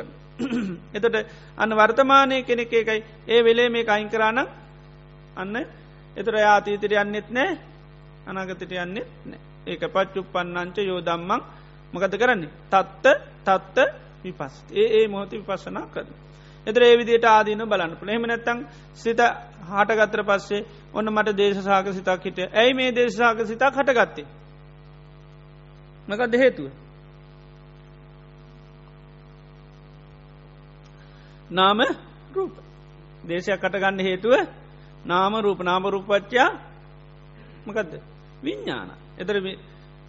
[0.95, 1.15] එතට
[1.57, 3.03] අන්න වර්තමානය කෙනෙක් ඒකයි.
[3.27, 4.39] ඒ වෙලේ මේ අයින් කරාන
[5.35, 5.55] අන්න
[6.15, 7.57] එතර යාතීතර යන්නෙත් නෑ
[8.27, 9.39] අනාගතට යන්නෙත් නෑ.
[9.65, 11.41] ඒක පච්චුප් පන්නංච යෝ දම්මං
[11.93, 12.51] මකද කරන්නේ?
[12.69, 13.05] තත්ත
[13.45, 13.77] තත්ත
[14.23, 16.22] විපස් ඒ ඒ මොහොති විපස්සනා කරන.
[16.67, 18.59] එතර ඒ විදියට ආදීන බලන්න පුළ එහම නැත්තං
[18.95, 19.19] සිත
[19.63, 22.39] හටගත්තර පස්සේ ඔන්න මට දේශසාක සිතක් හිට.
[22.51, 24.25] ඇයි මේ දේශසාක සිතක් හටගත්තේ.
[26.07, 26.71] මකද හේතුව.
[31.49, 31.79] නාම
[32.31, 32.53] රූප.
[33.23, 34.33] දේශයක් කටගන්න හේතුව
[35.05, 35.59] නාම රූප.
[35.61, 36.49] නාම රූපච්චා
[37.65, 37.93] මකදද?
[38.41, 39.35] විඤ්ඥාන එතර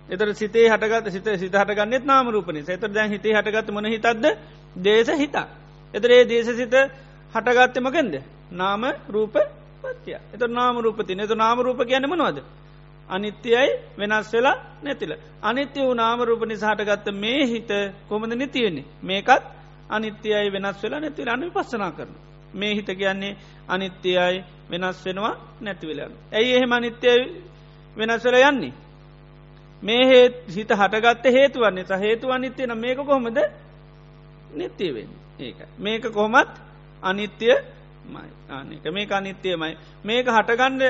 [0.08, 4.24] එතර සිතේ හටගත් සිත සිත හටගන්නෙත් නාම රූපනි එතර දැන් හිතේ හටගත් මන හිතක්ද?
[4.78, 5.63] දේශ හිතා.
[5.94, 6.74] එතරේ දේශ සිත
[7.34, 8.14] හටගත්තමකෙන්ද.
[8.52, 9.36] නාම රූප
[9.82, 12.38] පත්‍ය එත නාම රූපති එතු නාම රූප කියන්න මනවද.
[13.08, 15.12] අනිත්‍යයයි වෙනස් වෙලා නැතිල.
[15.42, 17.70] අනිත්‍ය වූ නාම රූප නිසාහටගත්ත මේ හිත
[18.08, 18.84] කොමද නිතියෙන්නේ.
[19.02, 19.42] මේකත්
[19.88, 22.12] අනිත්‍යයයි වෙනස් වෙලා නැතිල අනු පස්සනා කරන.
[22.54, 23.36] මේ හිත කියන්නේ
[23.68, 26.12] අනිත්‍යයයි වෙනස් වෙනවා නැතිවෙලන්න.
[26.32, 27.20] ඇයි එහෙම අනිත්‍යය
[27.96, 28.72] වෙනස්වල යන්නේ.
[29.82, 33.38] මේ හේත් හිත හටගත්ත හේතුවන්නේ සහ හේතු අනිත්‍යය නම් මේක කොහොමද
[34.54, 36.52] නිත්‍යවෙන් ඒක මේක කොහොමත්
[37.02, 37.56] අනිත්‍යය
[38.06, 40.82] මයි ආනක මේක අනිත්‍යයමයි මේක හටගණ්ඩ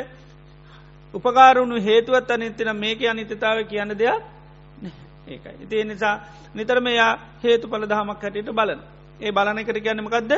[1.14, 4.22] උපකාරුණු හේතුවත් අනිත්‍යන මේක අනිත්‍යතාව කියන්න දෙයක්
[5.26, 5.54] ඒකයි.
[5.62, 6.20] ඉති නිසා
[6.54, 8.80] නිතරම යා හේතු පල දහමක් හැටියට බලන.
[9.20, 10.32] ඒ බලන එකට කියන්නමකක්ද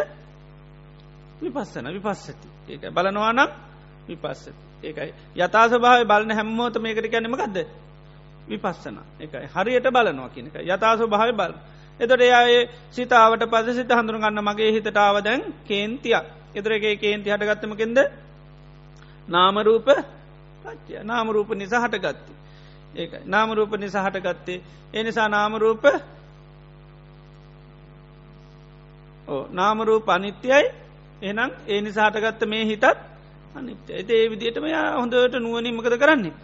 [1.43, 2.49] විපස්සන විපස්සති.
[2.69, 3.51] ඒක බලනවා නම්
[4.09, 4.53] විපස්සති.
[4.83, 5.13] ඒකයි.
[5.37, 7.57] යථ සභාව බලන හැම්මෝත මේකට කියන්නමකක්ද
[8.49, 8.97] විපස්සන.
[9.21, 11.53] එකයි හරියට බලනවා කියනක යථස භාව බල.
[12.01, 16.25] එතොට එයායේ සිතාවට පද සිත හඳුරු ගන්න මගේ හිතටාව දැන් කේන්තියක්.
[16.55, 17.99] එතරගේ කේන්ති හටගත්තමකෙන්ද
[19.29, 19.89] නාමරූප
[20.63, 22.33] පච්චය නාමරූප නිසා හටගත්ති.
[22.95, 24.63] ඒක නාමරූප නිසා හටගත්තේ.
[24.95, 25.85] එනිසා නාමරූප
[29.51, 30.65] නාමරූප අනිත්‍යයි.
[31.23, 32.85] එනම් ඒ නිසාහටගත්ත මේ හිතත්
[33.55, 36.35] අනිත්‍ය ඇති ඒ විදිටම යා හොඳට නුවනිමකද කරන්නේ?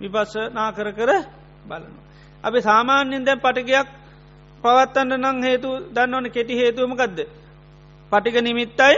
[0.00, 1.10] විපස්ස නා කර කර
[1.64, 2.04] බලනවා.
[2.44, 3.88] අපි සාමාන්‍යෙන් දැන් පටිකයක්
[4.64, 6.30] පවත්තන්න නං හේතු දන්න ඕන.
[6.30, 7.18] කෙටි හේතුවමකක්ද.
[8.12, 8.96] පටික නිමිත්තයි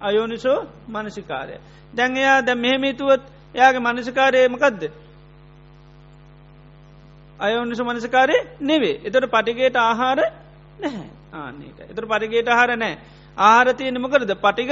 [0.00, 1.54] අයෝනිසෝ මනසිකාරය.
[1.94, 3.22] දැන් එයා දැ මෙහෙමිතුවත්
[3.54, 4.82] එයාගේ මනසිකාරයමකක්ද.
[7.40, 10.20] අයෝනිසු මනසිකාරය නෙවේ එතට පටිගේට ආහාර
[10.78, 11.08] නැහැ.
[11.34, 12.94] ආනක එතර පටිගේට ආහාර නෑ
[13.36, 14.70] ආහාරතිය නමකරද පටික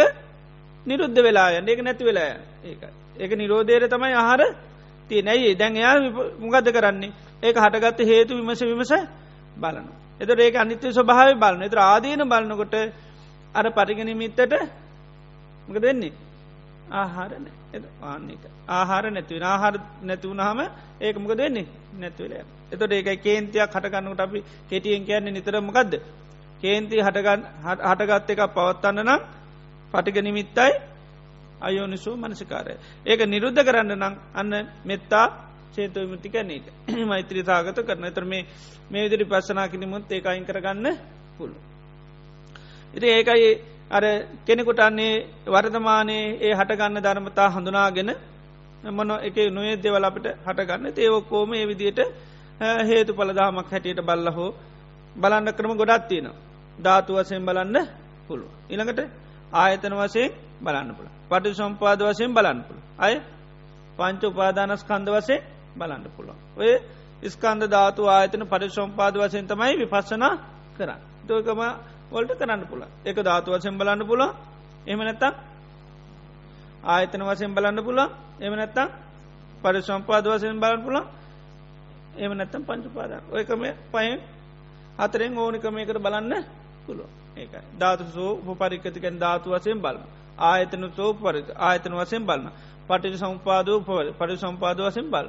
[0.86, 2.32] නිරුද්ධ වෙලා ඒක නැති වෙලා
[2.64, 2.82] ඒක.
[3.16, 4.42] ඒක නිරෝධයට තමයි ආහාර
[5.10, 5.96] තිය නැයි දැන් එයා
[6.38, 7.12] මුගද කරන්නේ?
[7.42, 8.92] ඒක හටගත්ත හේතු විමස විමස
[9.56, 9.88] බලන.
[10.20, 12.74] එතට ඒක අනිත්‍ය ස්වභාව බලන එතර ආදීන බලනකොට
[13.54, 14.54] අර පටිගනිමිත්තට
[15.68, 16.12] මක දෙන්නේ
[16.92, 17.46] ආහාරන
[18.02, 20.60] ආන්නක ආහාර නැතිවෙන ආහාර නැතිවුණහම
[21.00, 22.32] ඒක මොක දෙන්නේ නැතිවල
[22.72, 25.92] එතට ඒක කේන්තියක් හටගන්නකට අපි කෙටියෙන් කියන්නේ නිතරමකක්ද
[26.62, 29.20] කේන්ති හටගත්ත එක පවත්වන්න නම්
[29.94, 30.72] පටිග නිමිත්තයි
[31.60, 32.74] අයෝනිසෝ මනසිකාරය.
[33.06, 34.52] ඒක නිරුද්ධ කරන්න නම් අන්න
[34.84, 35.26] මෙත්තා
[35.74, 36.64] චේතව විමතිකැනේක
[37.06, 38.42] මෛත්‍රී සාගත කරන තර මේ
[38.90, 40.86] මේ විදිරි පස්සනා කිනිමුත් ඒක අයින් කරගන්න
[41.36, 41.56] පුළු.
[42.94, 43.50] ඉති ඒකයි
[43.90, 44.04] අර
[44.44, 45.12] කෙනෙකුට අන්නේ
[45.46, 48.10] වර්තමානයේ ඒ හටගන්න ධර්මතා හඳුනාගෙන
[48.90, 52.00] මොන එක නොේ දෙවල අපට හටගන්න ඒවක්කෝම ඒ විදියට
[52.82, 54.50] හේතු පලදාමක් හැටියට බල්ල හෝ
[55.16, 56.36] බලන්න කරම ගොඩත් තියෙනවා.
[56.78, 57.76] ධාතු වසයෙන් බලන්න
[58.28, 58.50] පුළුව.
[58.68, 59.00] ඉළඟට
[59.52, 63.14] ආයතන වසයෙන් බලන්න පුළ පටි සම්පාද වසයෙන් බලන්න පුළ අය
[63.96, 65.38] පංච උපාදානස් කන්ද වසේ
[65.78, 66.72] බලන්න පුළුව ඔය
[67.24, 70.32] ස්කන්ද ධාතු ආයතන පටි සම්පාද වසයෙන් තමයි විපස්සනා
[70.76, 71.00] කරන්න.
[71.26, 71.60] දකම
[72.08, 74.22] වොල්ට කරන්න පුළ එක ධාතු වසයෙන් බලන්න පුළ
[74.86, 75.34] එම නැත්තම්
[76.84, 78.00] ආයතන වසයෙන් බලන්න පුළ
[78.38, 78.88] එම නැත්තම්
[79.62, 80.98] පරි සම්පාද වසයෙන් බලන්න පුළ
[82.16, 83.62] එම නැත්තම් පංචුපාදන් ඔයකම
[83.92, 84.18] පයෙන්
[84.98, 86.34] හතරෙන් ඕනිකමයකට බලන්න
[86.86, 90.06] පුළුව ඒක ධාතු සෝ උපපරික්කතිකැන් ධාතු වසයෙන් බලන්න.
[90.40, 92.52] ආයතන සෝ පරි ආයතන වසයෙන් බලන්න.
[92.88, 93.78] පටිට සම්පාදෝ
[94.18, 95.28] පරි සම්පාද වසයෙන් බල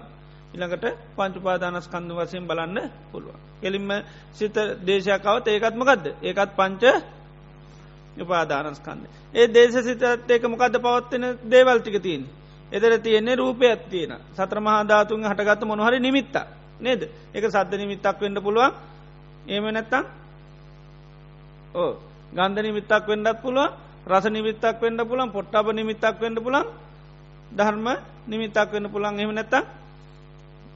[0.54, 0.86] ඉළඟට
[1.16, 2.78] පංචුපාදානස් කන්දු වසයෙන් බලන්න
[3.12, 3.90] පුළුව කෙලින්ම
[4.34, 6.84] සිත දේශයකාවත් ඒකත්මකක්ද ඒකත් පංච
[8.18, 12.24] උපාදානස්කන්ද ඒ දේශ සිතත් ඒක මොකක්ද පවත්වෙන දේවල්ටික තියන්
[12.72, 16.36] එදර තියෙන්නේ රූපයක් තියෙන සත්‍ර මහාධාතුන් හටගත්ත මොනහරි නිමිත්ත
[16.80, 17.02] නේද?
[17.30, 18.72] එක සද්ධ නිමිත්තක් වෙන්න පුළුවන්.
[19.46, 20.04] ඒම නැත්තම්
[21.74, 21.92] ඕ
[22.32, 23.70] ගන්ධ නිමිත්තක් වෙන්නත් පුළුවන්.
[24.08, 26.68] රස නිමිත්තක් වෙන්න පුළන් පොට්ටබ නිමිත්තක් වෙන්න පුළන්
[27.52, 27.88] ධර්ම
[28.28, 29.64] නිමිත්තක් වෙන්න පුළන් එම නැත්තම්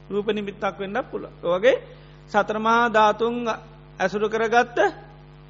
[0.10, 1.76] රූප නිමිත්තක් වෙන්න පුළ ඕගේ
[2.32, 3.36] සතරමහා ධාතුන්
[4.00, 4.78] ඇසුරු කරගත්ත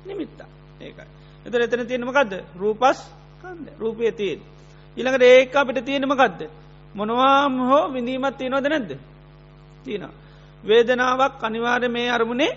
[0.05, 0.49] නිමිත්තා
[0.81, 1.07] ඒකයි.
[1.45, 2.99] එතර එතන තියෙනමකක්ද රූපස්
[3.41, 4.41] කන්ද රූපය තියෙන්.
[4.97, 6.41] ඉළඟට ඒක අපිට තියෙනමකක්ද
[6.95, 8.91] මොනවාම් හෝ විඳීමත් තියෙනවද නැද්ද?
[9.85, 10.09] තියෙන
[10.63, 12.51] වේදනාවක් අනිවාර්ය මේ අරමුණේ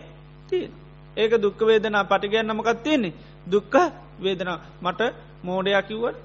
[0.49, 0.73] තියෙන
[1.17, 3.15] ඒක දුක්ක වේදනා පටිගයන් නමකත් තියෙන්නේ?
[3.47, 3.75] දුක්ක
[4.19, 4.59] වේදනා.
[4.83, 5.01] මට
[5.43, 6.19] මෝඩයක් කිව්වට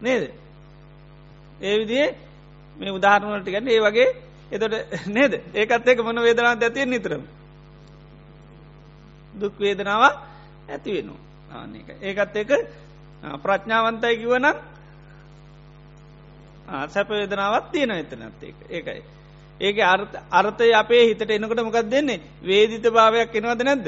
[0.00, 0.24] නේද?
[1.60, 2.08] ඒ විදිේ
[2.80, 4.08] මේ උදාහරණවලට ගන්න ඒ වගේ
[4.50, 4.74] එතොට
[5.08, 5.32] නේද?
[5.54, 7.22] ඒකත් ඒක මොන වේදනා ඇතිය නිතරම?
[9.34, 10.02] දුක් වේදනාව
[10.68, 11.20] ඇති වෙනවා.
[12.02, 12.50] ඒකත් එක
[13.38, 14.56] ප්‍රඥාවන්තයි කිවනම්
[16.88, 19.02] සැප වේදනාවත් තියෙන එතනත් ඒක ඒකයි.
[19.60, 19.76] ඒක
[20.30, 22.20] අර්ථය අපේ හිතට එනකොට මොකක් දෙන්නේ?
[22.42, 23.86] වේදිත භාවයක් එනවද නැද්ද?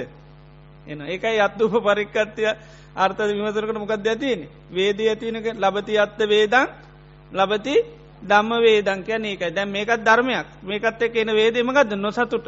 [0.86, 2.50] එන ඒකයි අත්තුප පරික්කත්තිය
[2.96, 6.66] අර්ථ විමසරකට මොකක්ද ඇතියන වේදී ඇතිනක ලබති අත්ත වේදන්
[7.32, 7.74] ලබති
[8.22, 9.50] දම්ම වේදං කියන ඒකයි.
[9.50, 10.46] දැන් මේකත් ධර්මයක්.
[10.62, 12.46] මේකත් එක එන වේදීමකක්ද නොසතුට.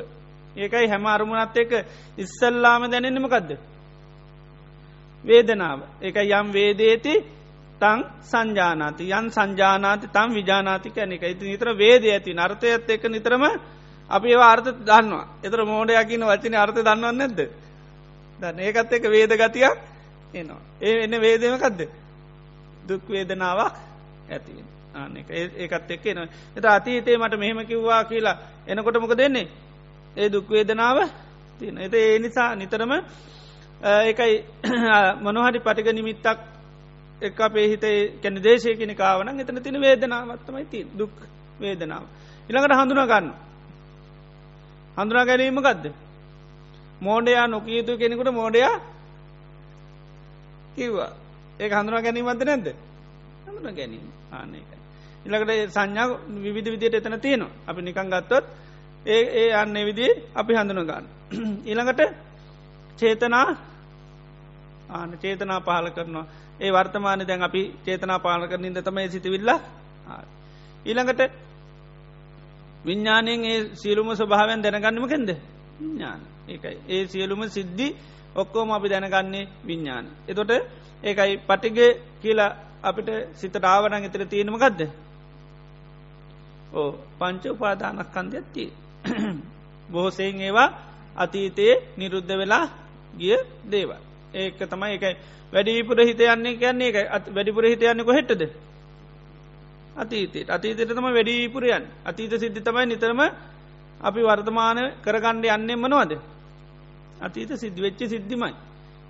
[0.57, 1.70] ඒකයි හැම අරමුණත් එක
[2.16, 3.51] ඉස්සල්ලාම දැනෙන්නමකක්ද
[5.25, 5.81] වේදනාව.
[6.01, 7.14] එක යම් වේදේති
[7.81, 9.05] තං සංජානාති.
[9.11, 13.45] යන් සංජානාති තම් විජානාති කැන එක ඉති නිතර වේද ඇති නර්තයත් එක නිතරම
[14.11, 15.27] අපි ඒවා අර්ථ දන්නවා.
[15.43, 17.41] එතර මෝඩයකින වචන අර්ථ දන්නවන්න නැද්ද?
[18.39, 18.59] දන්න.
[18.61, 19.77] ඒකත් එක වේද ගතියක්
[20.35, 20.61] එනවා.
[20.81, 21.81] ඒ එන්න වේදමකක්ද
[22.85, 23.75] දුක් වේදනාවක්
[24.29, 28.36] ඇතිවෙන ආන ඒකත් එක්ක එන එත අතීතේ මට මෙහෙම කිව්වා කියලා
[28.66, 29.49] එනකොට මොක දෙන්නේ
[30.16, 30.99] ඒ දුක්වේදනාව
[31.59, 32.92] තියෙන එත ඒ නිසා නිතරම
[33.82, 34.34] ඒකයි
[35.24, 36.40] මොනහරි පටික නිමිත්තක්
[37.20, 41.14] එක් අපේ හිතේ කැන දේශය කෙන කාවන එතන තින වේදනාවත්තමයි ති දුක්
[41.61, 42.05] වේදනාව.
[42.49, 43.28] ඉළඟට හඳුනා ගන්න.
[44.97, 45.92] හඳුනා ගැනීම ගදද.
[47.01, 48.74] මෝඩයා නොකීතු කෙනෙකුට මෝඩයා
[50.76, 51.12] කිව්වා
[51.61, 52.66] ඒ හඳුනා ගැනීමද නැද්ද
[53.47, 54.84] හඳුන ගැනීම ආනකයි.
[55.25, 56.07] ඉළකට සංඥා
[56.37, 57.53] විවිධ විදියට එතන තියෙනවා.
[57.66, 58.45] අපි නිකං ගත්තොත්
[59.07, 61.07] ඒ ඒ අන්න විදි අපි හඳුන ගන්න.
[61.68, 62.01] ඊළඟට
[62.99, 63.49] චේතනා
[64.91, 66.27] ආන චේතනා පාල කරනවා.
[66.61, 69.51] ඒ වර්තමාන දැන් අපි චේතනා පාල කරනින්ද තමයි සිතිවිල්ල
[70.87, 71.20] ඊළඟට
[72.85, 75.31] විඤ්ඥානයෙන් ඒ සියලුම ස්වභාවයන් දැනගන්නමකෙන්ද
[75.79, 76.77] විඤ්ඥාන ඒකයි.
[76.89, 77.89] ඒ සියලුම සිද්ධි
[78.35, 80.07] ඔක්කෝම අපි දැනගන්නේ විඤ්ඥාන.
[80.29, 80.51] එතොට
[81.03, 81.91] ඒකයි පටිගේ
[82.22, 82.51] කියලා
[82.83, 84.81] අපිට සිත රාවනං එතර තියෙනමකක්ද
[86.75, 88.68] ඕ පංච උපාදානස්කන්ධයක්තිය
[89.89, 90.68] බොහෝසයෙන් ඒවා
[91.16, 92.66] අතීතයේ නිරුද්ධ වෙලා
[93.14, 93.91] ගිය දේව
[94.35, 95.16] ඒක තමයි එකයි
[95.53, 98.45] වැඩිපුර හිතයන්නේ කියන්නේ එක වැඩිපුර හිතයන්නෙක හෙට්ටද
[99.95, 100.49] අතීතයට.
[100.49, 103.20] අතීතයට තම වැඩිපුරයන් අතීත සිද්ධි තමයි නිතරම
[104.01, 106.18] අපි වර්තමාන කරගණ්ඩ යන්නේ මනවද?
[107.20, 108.55] අතීත සිද්ධ වෙච්ච සිද්ධිමයි.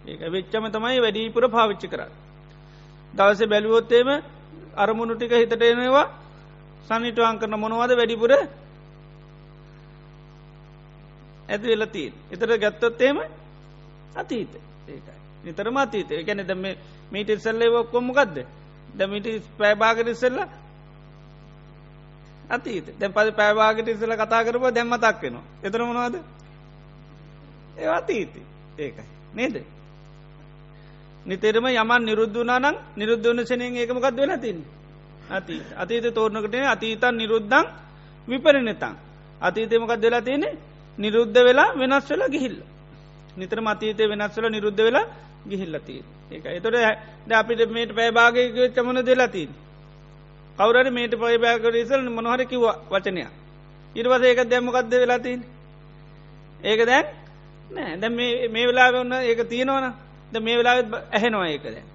[0.06, 2.02] ඒක වෙච්චම තමයි වැඩිපුර පාවිච්චි කර
[3.14, 4.08] දවස බැලුවොත්තේම
[4.76, 6.06] අරමුණු ටික හිතට එනවා.
[6.86, 8.32] සනිටුවන් කරන මොනවද වැඩිපුර?
[11.48, 13.18] ඇති වෙලතිී එතර ගත්තොත්තේම
[14.14, 14.52] අතීත
[14.88, 15.14] ඒකයි.
[15.44, 16.64] නිතරම අතීත එකැන දම
[17.12, 18.36] මීට ඉස්සල්ලේ ඔක්කොම්මකක්ද
[18.94, 19.26] දමිට
[19.58, 20.38] පෑභාගට ඉස්සල්ල
[22.48, 25.44] අතීත දැ පද පෑවාගට ඉස්සල කතා කරප දැම්මතක් වෙනවා.
[25.62, 26.14] එතර මොනවාද?
[27.76, 28.42] ඒ අතීති
[28.78, 29.04] ඒකයි.
[29.34, 29.56] නේද?
[31.26, 34.64] නිතරම යමන් නිරුද්ධනානං නිරුද්ධන සනයෙන් ඒකමකක් වෙලා තින්
[35.30, 37.66] අති අතීත තෝරණකට අතීතන් නිරුද්ධං
[38.28, 38.94] විපරිනතං
[39.40, 40.48] අතීතමකක් දෙලා තියෙනෙ
[40.98, 42.56] නිරුද්ධ වෙලා වෙනස් වෙලා ගිහිල්ල.
[43.36, 45.06] නිතර මතීතය වෙනස් වෙලා නිරුද්ධ වෙලා
[45.46, 46.02] ගිහිල්ලතිී.
[46.30, 46.76] ඒක එතොට
[47.26, 48.36] ද අපිට මේට පැබාගක
[48.74, 49.50] චමන දෙලාතින්.
[50.58, 53.26] කවරට මේට පයිබෑකට ඉසල් මොනහර කිව වචනය.
[53.96, 55.40] ඉරිවස ඒක දැම්මකක්ද වෙලාතින්.
[56.62, 57.06] ඒක දැන්
[57.70, 58.10] නෑ දැ
[58.48, 59.86] මේ වෙලා ඔන්න ඒක තියෙනවන
[60.32, 61.93] ද මේ වෙලාත් ඇහෙනවා ඒක දැන්.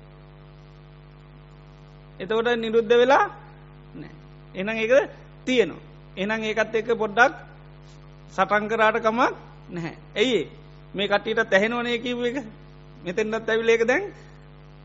[2.20, 3.26] එතකොට නිරුද්ධ වෙලා
[3.96, 4.12] නෑ
[4.56, 4.94] එනම් ඒක
[5.46, 5.82] තියෙනවා.
[6.18, 7.34] එනම් ඒකත් එක පොඩ්ඩක්
[8.34, 9.34] සටන්කරාට කමක්
[9.70, 9.96] නැහැ.
[10.16, 10.42] ඇයි
[10.94, 12.38] මේ කට්ටියට ඇහෙනවනේ කිව් එක
[13.04, 14.04] මෙතෙන්න්නත් ඇවිලේක දැන්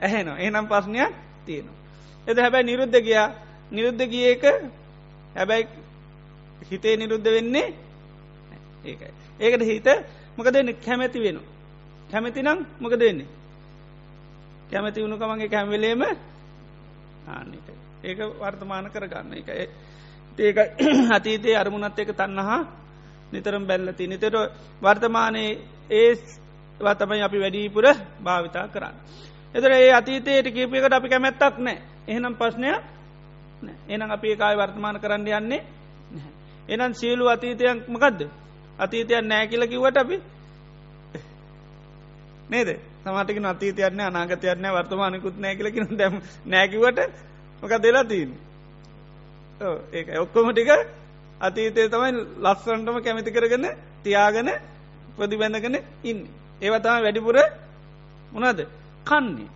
[0.00, 1.12] ඇහෙනවා එනම් පස්්නයක්
[1.46, 1.76] තියෙනවා.
[2.26, 3.28] එද හැබැයි නිරුද්ධ ගියා
[3.70, 4.44] නිරුද්ධ ගිය එක
[5.34, 5.68] හැබැයි
[6.70, 7.68] හිතේ නිරුද්ධ වෙන්නේ
[8.84, 9.12] ඒකයි.
[9.40, 9.88] ඒකට හිත
[10.36, 11.38] මොකද කැමැති වෙන.
[12.10, 13.26] කැමති නම් මොක දෙන්නේ
[14.70, 16.02] කැමති වුණුකමගේ කැම්වෙලේම
[17.26, 17.68] ආන්නක
[18.02, 19.48] ඒක වර්තමාන කරගන්න එක.
[20.38, 20.56] ඒක
[21.16, 22.60] අතීතයේ අරමුණත් එක තන්නහා
[23.32, 24.34] නිතරම් බැල්ලති නිතර
[24.82, 25.58] වර්තමානයේ
[25.90, 26.14] ඒ
[26.80, 27.86] වතමයි අපි වැඩීපුර
[28.20, 28.96] භාවිතා කරන්න.
[29.54, 32.68] එතර ඒ අතීතයට කීපයකට අපි කැමැත්තක් නෑ එහෙනම් ප්‍රශ්නය
[33.88, 35.62] එනම් අපි ඒකායි වර්තමාන කරන්න යන්නේ
[36.68, 38.20] එනම් සියලු අතීතයක් මකදද?
[38.78, 40.16] අතීතයක් නෑ කියල කිවට අපි
[42.50, 42.68] නේද?
[43.04, 46.14] සමටක අතීතයන්න අනාගතයන්න වර්තමානකුත් නෑ කියලකින දැම
[46.46, 46.98] නෑකිවට
[47.62, 48.30] මොක දෙලා තිීන්
[49.92, 50.70] ඒ ඔක්කොම ටික
[51.40, 53.66] අතීතය තමයි ලස්සන්ටම කැමති කරගන්න
[54.04, 54.48] තියාගන
[55.16, 56.20] ප්‍රතිබැඳගෙන ඉන්න.
[56.62, 57.36] ඒවතම වැඩිපුර
[58.32, 58.60] මොනද
[59.04, 59.48] කන්නේ.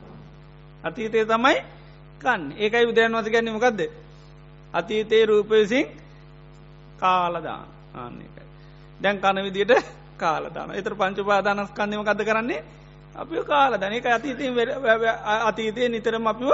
[0.85, 1.57] අතීතය තමයි
[2.21, 2.43] කන්න.
[2.55, 3.81] ඒකයි උදයන් වස ගැන්නේ මොකක්ද
[4.75, 5.87] අතීතයේ රූපයසින්
[6.97, 8.45] කාලදාන ආන්නේකයි
[9.01, 9.19] දැන්.
[9.19, 9.87] කන විදියට
[10.17, 12.65] කාලදාන එතර පංචුපාදානස්කන්දම කද කරන්නේ?
[13.19, 14.55] අපි කාලදන එක අතීතයෙන්
[15.43, 16.51] අතීතය නිතරම අපිව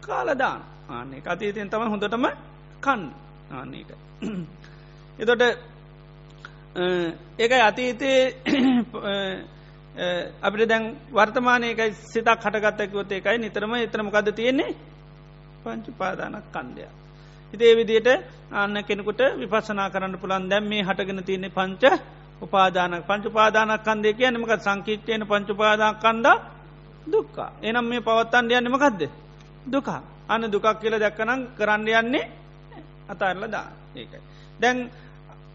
[0.00, 2.26] කාලදාන ආන්නේ අතීතයෙන් තම හොඳටම
[2.80, 3.02] කන්න.
[3.50, 3.90] ආන්නේක
[5.18, 5.42] එතොට
[7.36, 8.20] ඒකයි අතීතයේ
[10.42, 14.74] අපිට දැන් වර්තමානයකයි සිතක් හටගත්තකිවොත් ඒකයි නිතරම එතරමකද තියෙන්නේ?
[15.62, 16.90] පංචු පාදානක් කන්දයක්.
[17.52, 18.08] හිතේ විදියට
[18.52, 21.84] අන්න කෙනෙකුට විපසනා කරන්න පුළන් දැම් මේ හටගෙන තියන්නේ පංච
[22.42, 26.26] උපාදානක් පංචු පාදානක් කන්දේ කියනමක සංකීච්චයන පංචුපාදාන කන්ද
[27.12, 27.50] දුක්කා.
[27.62, 29.02] එනම් මේ පවත්තන්ඩ යන්නමකක්ද.
[29.72, 32.30] දුකා අන්න දුකක් කියල දැක්කනම් කරන්න යන්නේ
[33.08, 33.66] අතාරල දා
[33.96, 34.20] ඒකයි.
[34.60, 34.90] දැන්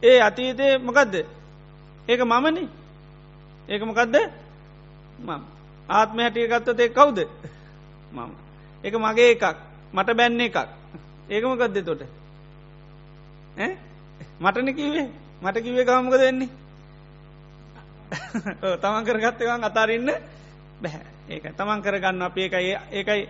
[0.04, 1.16] ඒ අතීතය මොකදද?
[2.08, 2.64] ඒක මමනි.
[3.70, 4.16] ඒක මොකදද?
[5.20, 5.42] මම.
[5.90, 7.20] ආත්ම හැටිය ගත්තතේ කවුද?
[8.12, 8.32] මම.
[8.84, 9.46] ඒක මගේ එකක්.
[9.94, 10.80] මට බැන්නේ එකක්.
[11.30, 12.02] ඒකමකක්ද තොට
[14.40, 15.08] මටන කිවේ
[15.42, 16.50] මට කිවේ කමක දෙන්නේ
[18.82, 20.10] තමන් කරගත්තවන් අතාරන්න
[20.82, 21.06] බැහැ.
[21.30, 23.22] ඒක තමන් කරගන්න අප ඒකයි ඒකයි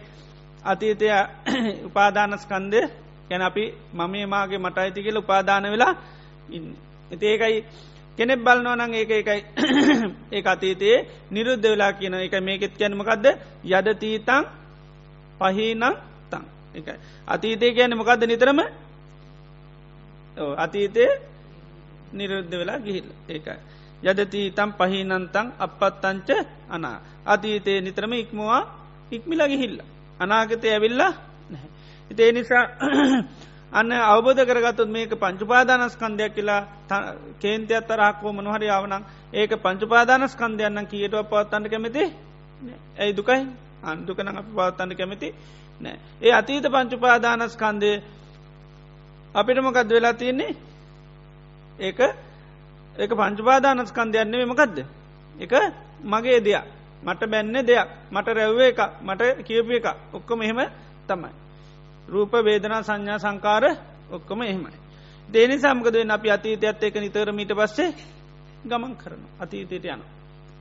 [0.63, 1.07] අතීතය
[1.87, 2.81] උපාදානස්කන්දය
[3.29, 3.63] ගැන අපි
[3.93, 5.93] මමේ මාගේ මට අයිති කියල උපාදාන වෙලා
[6.49, 6.75] ඉන්න.
[7.11, 7.63] එති ඒකයි
[8.17, 9.41] කෙනෙක් බලන්නවනං ඒක එකයි
[10.35, 10.97] ඒ අතීතයේ
[11.31, 13.25] නිරුද්ධ වෙලා කියන එක මේකෙත් කියැනමකක්ද
[13.65, 14.43] යදතීතං
[15.39, 15.83] පහිනං
[16.31, 16.43] තං.
[16.75, 16.95] එකයි.
[17.27, 18.59] අතීතය කියන මොකක්ද නිතරම?
[20.57, 21.05] අතීතය
[22.13, 23.59] නිරුද්ධ වෙලා ගිහිල් ඒකයි.
[24.01, 26.29] යදතීතම් පහිනන්තං අපත්තංච
[26.69, 26.99] අනා.
[27.25, 28.61] අතීතය නිතරම ඉක්මවා
[29.11, 29.77] ඉක්මිලා ගිහිල්ල.
[30.19, 31.13] අනාගතය ඇවිල්ලා
[31.49, 31.69] නැහැ.
[32.11, 32.63] ඉතේ නිසා
[33.71, 36.61] අන්න අවබෝධ කරගත්තුත් මේක පංචුපාදානස්කන්දයක් කියලා
[37.39, 42.03] කේන්තයක් තරහක්කෝ මනහරි ආවනං ඒක පංචුපාදානස්කන්දයන්න කියටව පවත්තන්න කැමති
[42.97, 43.41] ඇයි දුකයි?
[43.81, 45.27] අන්දුකන අප පවත්තන්න කැමති
[45.81, 47.91] නෑ ඒ අතීත පංචුපාදානස්කන්දය
[49.35, 50.55] අපිට මොකක්ද වෙලා තියෙන්නේ?
[51.79, 51.99] ඒක
[52.99, 54.77] ඒක පංචුපාදානස්කන්දයන්නේ මකදද?
[55.35, 55.53] එක
[56.03, 56.65] මගේ දෙයක්.
[57.03, 57.87] මට බැන්න දෙයක්.
[58.11, 60.59] මට රැව්ව එක මට කියපු එක ඔක්කොම එහෙම
[61.07, 61.31] තමයි.
[62.07, 63.63] රූප වේදනා සංඥා සංකාර
[64.11, 64.77] ඔක්කොම එහෙමයි.
[65.29, 67.93] දේනි සම්කද අපි අතීතයත් එක නිතර මීට පස්සේ
[68.65, 70.01] ගමන් කරන අතීතයට යන.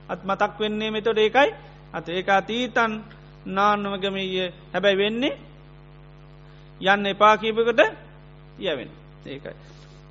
[0.08, 1.50] අත් මතක් වෙන්නේ මෙතොට ඒකයි.
[1.92, 2.92] අත ඒක අතීතන්
[3.46, 5.38] නාන්නවගමීය හැබැයි වෙන්නේ
[6.80, 7.80] යන්න එපා කීපකට
[8.60, 8.90] යවෙන
[9.26, 9.54] ඒකයි.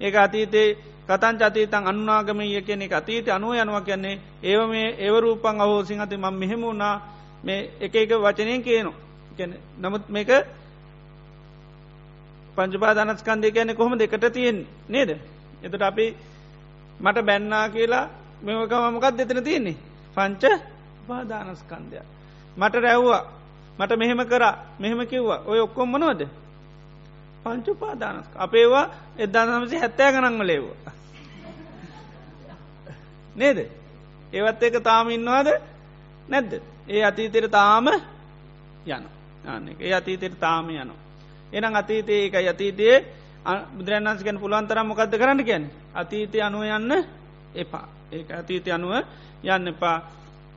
[0.02, 0.78] ඒක අතීතේ
[1.08, 6.34] කතන් අතීතන් අන්නාගමීය කියන එක අතීත අනුව යනවා කියන්නේ ඒව මේ ඒවරූපන් අහෝසිං අති මං
[6.36, 6.96] මෙහෙම වුණා
[7.44, 9.08] මේ එක එක වචනයෙන් කියනවා
[9.78, 10.30] නමුත් මේක
[12.58, 15.10] පංචපාදානස්කන්දය කියන කොහොම දෙකට තියෙන් නේද.
[15.64, 16.16] එතට අපි
[17.00, 18.10] මට බැන්නා කියලා
[18.42, 19.78] මෙමකම මොකක් දෙතන තියෙන්නේ.
[20.16, 20.44] පංච
[21.08, 21.98] පාදානස්කන්දය.
[22.58, 23.24] මට රැව්වා
[23.80, 26.22] මට මෙහෙම කරා මෙහෙම කිව්වා ඔය ඔක්කොම් මනෝද.
[27.44, 28.86] පංචු පාදානස්ක අපේවා
[29.18, 30.97] එදදා නමසි හැත්තෑ ගනන්ව ලේවා.
[33.38, 33.60] නේද.
[34.34, 35.48] ඒවත් එක තාම ඉන්නවාද
[36.28, 36.52] නැද්ද.
[36.88, 39.04] ඒ අතීතෙර තාම යන.
[39.46, 41.08] අන්න ඒ අතීතෙර තාම යනවා.
[41.50, 42.98] එනම් අතීතයේ එක අතීතයේ
[43.72, 46.92] බුදුරන්න්ස ගැන පුළුවන්තරම් මොකක්ද කරන්න ගැන අතීතය අනුව යන්න
[47.56, 48.94] එපා ඒ අතීතය අනුව
[49.46, 49.98] යන්න එපා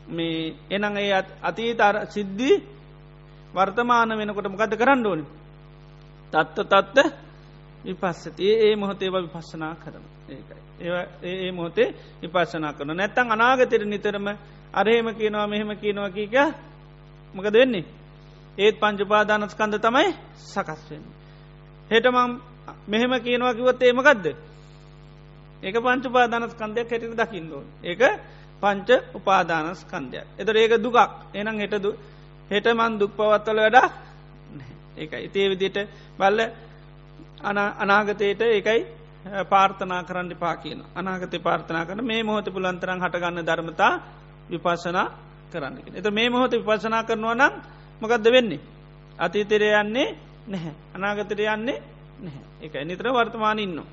[0.09, 1.13] මේ එනං ඒ
[1.43, 2.57] අතීත සිද්ධී
[3.55, 5.25] වර්තමාන වෙනකොට මොකද කරන්න ඕනි
[6.33, 6.99] තත්ත තත්ත
[7.85, 11.89] විපස්සති ඒ මොහොතේ විපස්සනා කරන ඒකයි ඒ ඒ මොහොතේ
[12.23, 14.27] විපස්සනා කරන නැත්තං අනාගතයට නිතරම
[14.73, 16.37] අරහෙම කියනවා මෙහෙම කියනවා කීක
[17.35, 18.01] මොකද වෙන්නේ
[18.59, 21.05] ඒත් පංචුපාදානස්කන්ද තමයි සකස්වෙන්.
[21.91, 22.31] හෙටමම්
[22.87, 24.27] මෙහෙම කියනවා කිවත් ඒමකක්ද.
[25.63, 27.63] ඒක පංචුපාදානස්කන්දයක් හැටිට දකිින්දෝ.
[27.83, 28.03] ඒක
[28.63, 30.27] පංච උපාදානස්කන්දයක්.
[30.39, 30.99] එතර ඒක දුකක්
[31.35, 31.91] එනම් හෙටදු
[32.51, 33.89] හෙටමන් දුක් පවත්තල වැඩා
[34.97, 35.79] ඒක ඉතේ විදිට
[36.19, 36.39] බල්ල
[37.43, 38.87] අනාගතයට ඒකයි
[39.45, 40.85] පාර්ථනා කරන්න පා කියන.
[40.95, 43.93] අනාගත පාර්ථනා කරන මේ මොහොත පුළන්තරන් හටගන්න ධර්මතා
[44.51, 45.07] විපසනා
[45.53, 47.55] කරන්න එත මේ මොහොත විපසනා කරනවා නම්
[48.03, 48.61] මකක්ද වෙන්නේ?
[49.19, 50.09] අතීතරය යන්නේ
[50.47, 50.75] නැහැ.
[50.95, 51.83] අනාගතර යන්නේ
[52.19, 52.45] නැහැ.
[52.61, 53.89] එක නිතර වර්තමාන ඉන්නවා.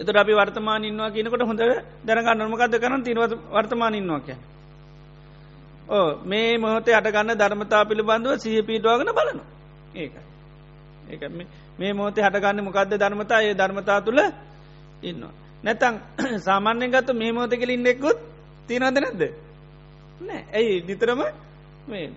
[0.00, 1.60] එතට අපි වර්තමාන ඉන්නවා කියනකොට හොඳ
[2.04, 4.59] දැනගන්න නොමකක්ද කරන තිනව වර්තමාන ඉන්නවා කිය ඕ
[6.24, 9.42] මේ මොහොතේ අටගන්න ධර්මතා පිළිබඳව සහ පීටවාගෙන බලනු
[9.94, 10.12] ඒක
[11.10, 11.28] ඒ
[11.78, 13.40] මේ මොහොතේ හටගන්න මොකක්ද ධර්මතා?
[13.40, 14.20] ඒ ධර්මතා තුළ
[15.02, 15.32] ඉන්නවා.
[15.64, 15.94] නැතං
[16.46, 18.18] සාමාන්‍යෙන් ගත්ත මේ මෝතකල ඉන්නෙක්කුත්
[18.66, 19.22] තියනද නැද්ද?
[20.20, 20.42] නෑ.
[20.52, 20.76] ඇයි?
[20.82, 21.20] නිතරම
[21.88, 22.10] මේ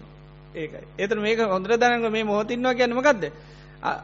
[0.55, 0.85] ඒකයි.
[0.97, 3.23] එතර මේක හොඳර දනග මේ මෝතින්නවා කියන්නමකක්ද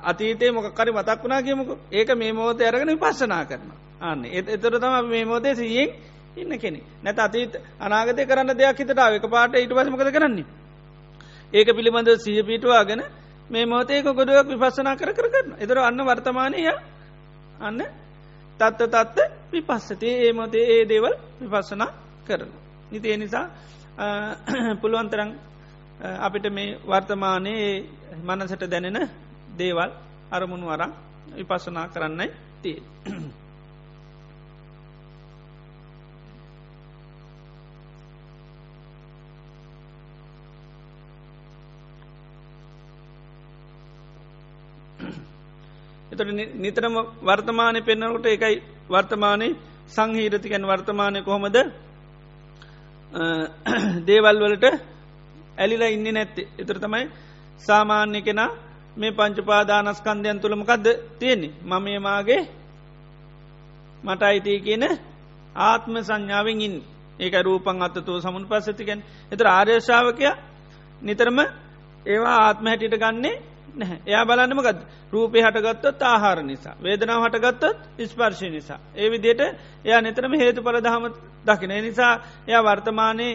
[0.04, 1.70] අතීතේ මොකරි මතක් වුණා කියමුක.
[1.92, 3.70] ඒක මේ මෝත අරගෙන විපස්සනා කරන
[4.02, 5.90] අන්න එතර තම මේ මෝතේ සියෙන්
[6.36, 10.46] ඉන්න කෙනෙ නැත අතීත අනාගතය කරන්න දෙයක් හිතටාව එක පාට ඉට පසමකද කරන්නේ
[11.54, 13.02] ඒක පිළිබඳ සිය පිටවාගෙන
[13.50, 16.68] මේ මෝතේක ගොඩුවක් විපස්සනා කර කරන්න එතර අන්න වර්තමානය
[17.60, 17.82] අන්න
[18.60, 19.18] තත්ත තත්ත
[19.52, 21.92] විපස්සතේ ඒ මතේ ඒ දේවල් විපස්සනා
[22.26, 22.52] කරන.
[22.92, 23.46] නිතිය නිසා
[24.82, 25.32] පුළුවන්තරං
[26.20, 27.86] අපිට මේ වර්තමානයේ
[28.20, 29.10] මනසට දැනෙන
[29.58, 29.92] දේවල්
[30.32, 30.94] අරමුණු වරං
[31.38, 32.78] විපස්සනා කරන්නයි තිය.
[46.12, 46.22] එතට
[46.56, 48.56] නිතරම වර්තමානය පෙන්නකට එකයි
[48.90, 49.48] වර්තමානය
[49.88, 51.58] සංහීරතිකැන් වර්තමානය කොහොමද?
[54.08, 54.66] දේවල් වලට
[55.58, 56.48] ඇලිලා ඉන්න නැත්තේ.
[56.58, 57.06] එතර තමයි
[57.60, 58.50] සාමාන්‍ය කෙනා
[58.96, 60.86] මේ පංචපාදානස්කන්දයන් තුළමකක්ද
[61.20, 61.56] තියෙන්නේ?
[61.64, 62.42] මමයමාගේ
[64.04, 64.84] මට අයිතිය කියන
[65.56, 66.76] ආත්ම සංඥාවෙන් ඉන්
[67.20, 69.02] ඒක රූපන් අත්තතුව සමුන් පස්සතිකැන්
[69.32, 70.26] එතර ආර්යශාවකය
[71.02, 71.40] නිතරම
[72.06, 73.42] ඒවා ආත්ම හැටිට ගන්නේ
[73.76, 74.00] නැහැ.
[74.06, 74.80] එයා බලන්නම ගත්
[75.14, 76.76] රූපය හටගත්තොත් ආහාර නිසා.
[76.78, 78.80] වේදනාව හටගත්තොත් ස්පර්ශය නිසා.
[78.96, 79.42] ඒ විදියට
[79.86, 81.06] එයා නිතරම හේතු පල දහම
[81.46, 82.14] දකින නිසා
[82.48, 83.34] එයා වර්තමානයේ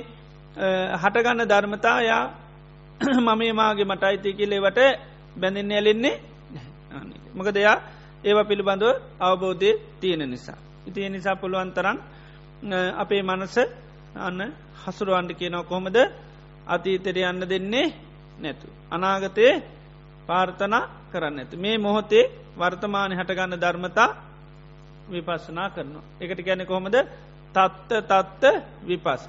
[0.97, 2.25] හටගන්න ධර්මතා යා
[3.21, 4.79] මම මාගේ මට අයිති කිලේවට
[5.37, 6.17] බැඳින්න ඇලෙන්නේ
[7.35, 7.79] මක දෙයා
[8.25, 8.87] ඒව පිළිබඳව
[9.21, 9.71] අවබෝධය
[10.01, 10.59] තියෙන නිසා.
[10.87, 11.99] ඉතිය නිසා පුළුවන්තරන්
[12.95, 13.57] අපේ මනස
[14.17, 14.41] අන්න
[14.83, 15.65] හසුරුවන්ඩ කියනව.
[15.65, 15.97] කොහොමද?
[16.67, 17.87] අතීතර යන්න දෙන්නේ
[18.39, 18.67] නැතු.
[18.91, 19.63] අනාගතයේ
[20.27, 21.53] පාර්ථනා කරන්න ඇත.
[21.57, 24.09] මේ මොහොතේ වර්තමානය හටගන්න ධර්මතා
[25.09, 26.03] විපස්සනා කරනවා.
[26.21, 26.97] එකට ගැන කොහොමද
[27.55, 28.43] තත්ත තත්ත
[28.83, 29.23] විපස්.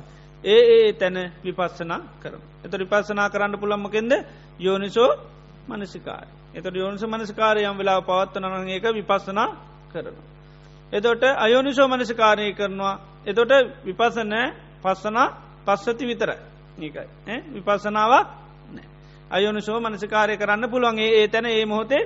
[0.44, 2.42] ඒ ඒ තැන විපස්සනා කරන.
[2.64, 4.14] එත විපස්සනා කරන්න පුළම්මකෙන්ද
[4.60, 5.12] යෝනිසෝ
[5.68, 6.28] මනසිකාර.
[6.54, 9.50] එතට යෝනිස මනස්කාරයම් වෙලා පවත්වනන ඒක විපස්සනා
[9.94, 10.16] කරන.
[10.94, 12.96] එතොට අයෝනිසෝ මනසිකාරය කරනවා.
[13.26, 13.52] එතොට
[13.86, 15.28] විපසනෑ පස්සනා
[15.66, 16.32] පස්සති විතර
[16.78, 17.08] ඒකයි
[17.54, 18.45] විපස්සනාවක්
[19.30, 22.04] අයනුසෝ මනසිකාරය කරන්න පුළුවන්ගේ ඒ තැන ඒ මොහොතේ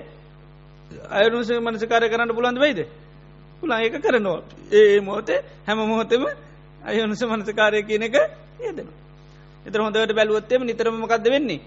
[1.11, 2.79] අයනුස මනසිකාරය කරන්න පුළන්ද වෙයිද?
[3.63, 4.41] පුළන් ඒක කරනවා.
[4.71, 6.23] ඒ මොහොතේ හැම මොහොතෙම
[6.81, 8.15] අයනුස මනසිකාරය කියන එක
[8.59, 8.87] ඒදෙන
[9.65, 11.61] එතර හොඳට බැලුවත්තේම නිතරමකක්ද වෙන්නේ?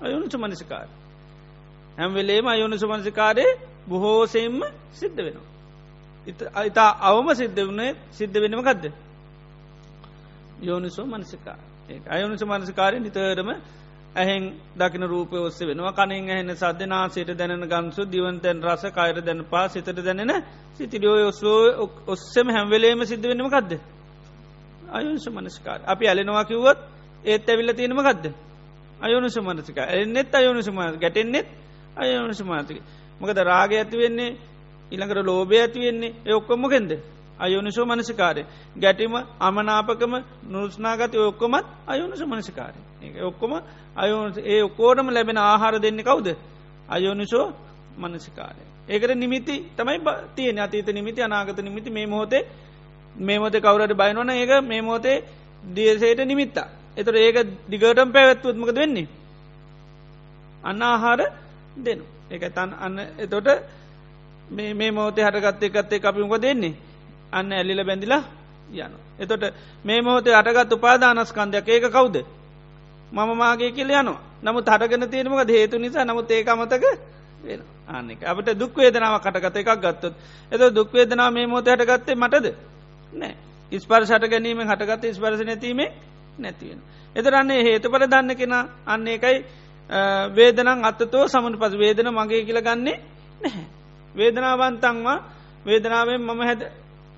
[0.00, 0.88] අයුනුසු මනසිකාර
[1.98, 3.44] හැම්වෙලේම අයුනුසු මනසිකාරය
[3.88, 4.60] බොහෝසෙන්ම
[4.92, 5.52] සිද්ධ වෙනවා.
[6.62, 8.84] ඉතා අවම සිද්ධ වනේ සිද්ධ වෙනම ගදද
[10.60, 13.50] යෝනිසෝ මනසිකා ඒ අයුනුසු මනසිකාරය නිතරම
[14.14, 14.44] ඇහෙන්
[14.74, 19.98] දකින රූපය ඔස්ස වෙනවා කනින් ඇහෙන සද්ධනාසයට දැනෙන ගන්සු දිවන්තැන් රස කයිර දැන පා සිතට
[19.98, 20.32] දැනෙන
[20.74, 23.72] සිතිරියෝ ඔස්ලෝ ඔස්සම හැම්වෙලේම සිද්ධ වෙනම ගදද.
[24.90, 26.78] අයුන්ස මනස්කාර අපි ඇලෙනවා කිව්වොත්
[27.24, 28.26] ඒත් ඇවිල්ල තියෙනම ගදද.
[29.00, 31.46] අයුනුස මනසික එන්නෙත් අයුනුස මන ගැටෙන්නෙත්
[31.96, 32.78] අයුනුස මාතික.
[33.20, 34.36] මොකද රාග ඇති වෙන්නේ
[34.92, 36.90] ඉළඟට ලෝබය ඇති වෙන්නේ ඒ ඔක්කොම්මකෙන්ද.
[37.38, 38.44] අයුනිසෝ මනසිකාරය.
[38.76, 40.14] ගැටිම අමනාපකම
[40.44, 42.78] නුස්නාගත ඔක්කොමත් අයුනිස මනසිකාරය.
[43.20, 43.52] ඔක්කොම
[43.96, 46.28] අයු ඒ ඔකෝටම ලැබෙන ආහාර දෙන්න කවුද?
[46.88, 47.52] අයෝනිසෝ
[47.98, 48.62] මනසිකාරය.
[48.88, 49.98] ඒකට නිමිති තමයි
[50.36, 52.42] තියන අතීත නිමිති අනාගත නිමිති මේ මොහොතේ
[53.16, 55.24] මේ මොත කවරට බයිනවන ඒක මේ මෝතේ
[55.66, 57.36] දියසේට නිමිත්තා එතර ඒක
[57.68, 59.08] දිගටම් පැවැත්වත්මක වෙන්නේ?
[60.64, 61.20] අන්න ආහාර
[61.76, 63.48] දෙනු එක තන් අන්න එතොට
[64.50, 66.74] මේ මෝතේ හටගත්තේ එකත්තේ අපිමක දෙන්නේ
[67.32, 68.22] අන්න ඇල්ලිල බැඳිලා
[68.70, 68.92] යන.
[69.18, 69.44] එතොට
[69.84, 72.16] මේ මොහොතේ අටගත් උපාදානස්කන්දයක් ඒක කවුද.
[73.12, 76.84] මම මාගේ කියල යනවා නමුත් හටගෙන තියෙනමක හේතු නිසා නමුත් ඒක අමතක
[77.42, 80.14] වෙන ආනෙක අපට දුක්වේදනාව කටගත එකක් ගත්තොත්
[80.52, 82.46] එත දුක්වේදනා මේ මොත හටගත්තේ මටද
[83.12, 83.34] නෑ
[83.72, 85.90] ඉස්පර්ශට ගැනීම හටගත ස්පර්ශ නැතිීමේ
[86.38, 86.80] නැතිවෙන.
[87.16, 88.52] එතරන්නේ හේතුපල දන්න කෙන
[88.86, 89.44] අන්න එකයි
[90.30, 92.98] වේදනං අත්තතෝ සමන පස වේදන මගේ කියල ගන්නේ
[93.40, 93.64] නැහැ.
[94.14, 95.18] වේදනාවන්තංවා
[95.66, 96.62] වේදනාවෙන් මම හැද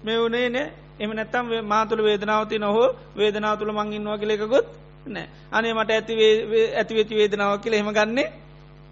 [0.05, 0.85] මේ වනේ නෑ.
[0.97, 4.67] එම නැත්තම් මාතුළ වේදනාවති නොහෝ වේදනාව තුළ මංගින්වා කලෙකුත්
[5.07, 6.15] නෑ අනේ මට ඇති
[6.73, 8.29] ඇතිවෙති වේදනාව කියල හෙම ගන්නේ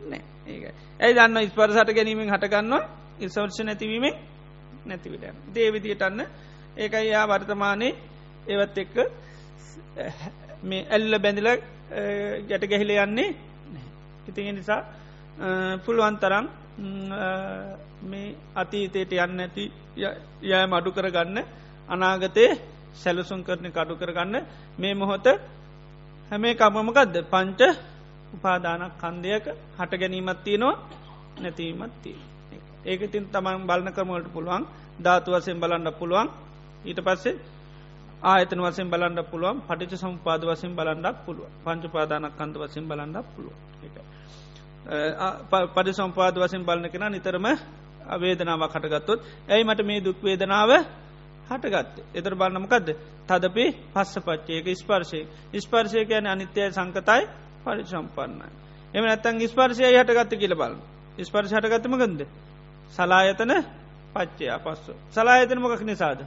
[0.04, 0.64] නෑ ඒක
[1.00, 2.82] ඇයි දන්න ස්පරසට ගැනීමෙන් හටගන්නවා
[3.20, 4.14] ඉස්වර්ෂ නැතිවීමෙන්
[4.84, 6.24] නැතිවිට දේවිදිටන්න
[6.76, 7.92] ඒකයි යා වර්තමානයේ
[8.48, 8.96] ඒවත් එක්ක
[10.64, 11.50] මේ ඇල්ල බැඳිල
[12.48, 13.30] ගැට ගැහිල යන්නේ
[14.28, 14.80] ඉතින් නිසා
[15.84, 16.46] පුළුවන් තරම්
[18.02, 19.64] මේ අතීතයට යන්න ඇති
[20.42, 21.38] යෑ මඩු කරගන්න
[21.88, 22.50] අනාගතයේ
[22.94, 24.34] සැලසුන් කරන කඩු කරගන්න.
[24.78, 25.26] මේ මොහොත
[26.30, 27.60] හැමේ කමමකක්ද පංච
[28.34, 29.46] උපාදානක් කන්දයක
[29.78, 30.76] හට ගැනීමත් තියෙනවා
[31.40, 32.18] නැතිීමත්තිය
[32.84, 33.02] ඒක.
[33.06, 34.62] තින් තමන් බලන කරමලට පුළුවන්.
[34.98, 36.28] ධාතු වසයෙන් බලන්න පුළුවන්.
[36.84, 37.40] ඊට පස්සේ
[38.22, 39.56] ආයතන වසෙන් බලන්න පුළුවන්.
[39.62, 43.54] පටිච සම්පාද වසින් බලන්නක් පුළුව පංච පාදානක් කන්ද වසින් බලන්නක් පුළුව
[45.70, 47.46] පඩි සම්පාද වසින් බලන කෙන නිතරම
[48.06, 50.70] අවේදනාව කටගත්තොත් ඇයි මට මේ දුක් වේදනාව
[51.48, 51.94] හටගත්ත?
[52.12, 52.88] එතර බලන්නමකක්ද
[53.28, 55.20] තදපි පස්ස පච්චයක ස්පර්ශය.
[55.56, 57.22] ස්පර්ශය කියන අනිත්‍යය සංකතයි
[57.60, 58.48] පරි සම්පන්නයි
[58.94, 60.80] එම නැත්තන් ස්පර්ශය හටගත්ත කියල බලන්න.
[61.18, 62.20] ස්පර්ශ හටගත්තමකන්ද
[62.90, 63.52] සලායතන
[64.12, 64.92] පච්චය පස්සු.
[65.10, 66.20] සලායතන මොකක් නිසාද?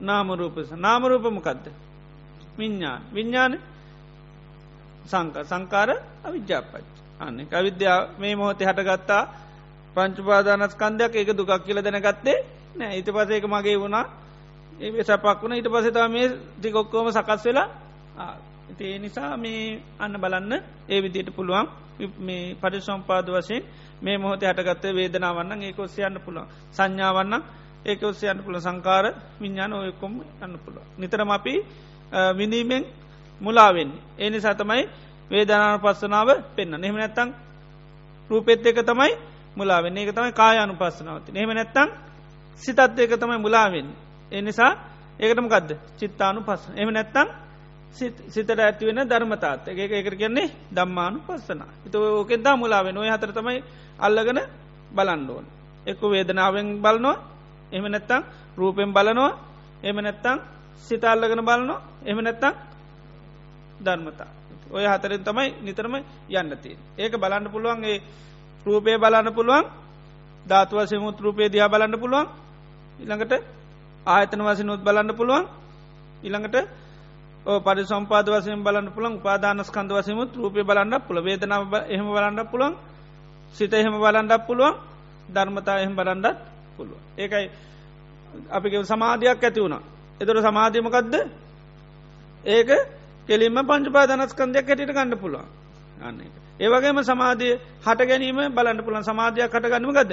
[0.00, 1.66] නාමරූපස නාමරූපමකක්ද
[2.56, 3.52] විඤ්ඥාන විඤ්ඥාන
[5.04, 9.22] සංක සංකාර අවිද්‍යාපච්ච අන්න අවිද්‍යා මේ මොහොතේ හටගත්තා
[9.94, 12.38] පංචුපාදානස්කන්දයක් ඒක දුකක් කියල දැනගත්තේ
[12.76, 12.92] නෑ.
[12.94, 14.06] ඊට පස ඒක මගේ වුණා.
[14.78, 15.52] ඒ සැපක් වුණ.
[15.52, 17.68] ඊට පසතා මේ ටිකොක්කෝම සකස් වෙලා
[18.78, 20.52] ඒ නිසා මේ අන්න බලන්න
[20.88, 21.66] ඒ විදියට පුළුවන්.
[22.18, 23.62] මේ පරිසම්පාද වශයෙන්
[24.02, 26.48] මේ මොහොත හටගත්ත වේදනාවන්න ඒක ඔස්සයන්න පුළුවන්.
[26.72, 27.34] සංඥාවන්න
[27.84, 29.06] ඒක ඔස්සයන්න පුළ සංකාර
[29.38, 31.54] විඤ්ඥාන ඔයකොම යන්න පුළුව නිතරම අපි
[32.32, 32.84] විඳීමෙන්
[33.40, 34.82] මුලාවෙන්නේ ඒ නිසා තමයි
[35.30, 37.30] වේදනාන පස්සනාව පෙන්න්න නෙම නැත්තං
[38.30, 39.12] රූපෙත් එක තමයි
[39.56, 41.88] මුලාවෙන්නේ එක තමයි කායානු පස්සනාවති නෙම නැත්තං
[42.60, 43.88] සිතත් ඒක තමයි මුලාවෙන්
[44.32, 44.72] ඒ නිසා
[45.20, 47.28] ඒකටම ගදද චිත්තානු පස්ස එම නැත්තං
[48.28, 53.62] සිතට ඇති වෙන ධර්මතාත් එක ඒකට කියන්නේ දම්මානු පස්සන එත ඕකෙදා මුලාවෙන් ඔය හතර තමයි
[53.98, 54.40] අල්ලගෙන
[54.90, 55.46] බලන්ඩෝන්
[55.86, 57.16] එක්ක වේදනාවෙන් බලනවා.
[57.72, 58.22] එම නැත්තං
[58.56, 59.38] රූපෙන් බලනවා.
[59.82, 60.38] එම නැත්තං
[60.78, 61.82] සිතල්ලගෙන බලනවා.
[62.04, 62.54] එම නැත්තං
[63.78, 64.28] ධර්මතා.
[64.68, 65.94] ඔය හතරෙන් තමයි නිතරම
[66.30, 68.02] යන්නතිය ඒක බලන්න පුළුවන්ගේ
[68.66, 69.64] රූපය බලන්න පුළුවන්
[70.46, 72.26] ධාතුවසමුත් රූපය දිහා බලන්න පුළුවන්
[72.98, 73.32] ඉළඟට
[74.06, 75.44] ආයතන වසනුත් බලන්න පුළුවන්
[76.22, 76.56] ඉළඟට
[77.64, 82.74] පරි සම්පාද වසයෙන් බලන්න පුළන් පාදානස්කන්ද වසමුත් රූපය බලන්න පුළ වේදනාව එහෙම බලන්න පුළුවන්
[83.54, 84.74] සිත එහෙම බලන්ඩක් පුළුවන්
[85.28, 86.38] ධර්මතා එහෙම බලන්ඩත්
[86.76, 87.46] පුළුව ඒකයි
[88.50, 89.82] අපි සමාධයක් ඇති වුණා.
[90.20, 91.14] එතොර සමාධීමකක්ද
[92.46, 92.70] ඒක
[93.28, 95.46] කෙලින්ම පංචපාදනස්කන්දයක් ඇටිට ගන්න පුළුවන්.
[96.00, 96.20] අන්න
[96.60, 97.50] ඒවගේම සමාධය
[97.84, 100.12] හට ගැනීම බලන්න පුළන් සමාධයක් හටගන්නම ගද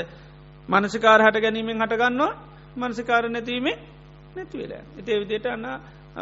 [0.70, 2.32] මනසිකාර හට ගැනීමෙන් හටගන්නවා
[2.78, 3.78] මනසිකාර නැතිීමේ
[4.36, 5.66] නැතිවෙලා එතේ විදියට අන්න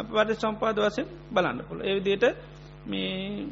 [0.04, 2.24] පට සම්පාද වසෙන් බලන්න පුළ ඒවිදියට
[2.86, 3.46] මේ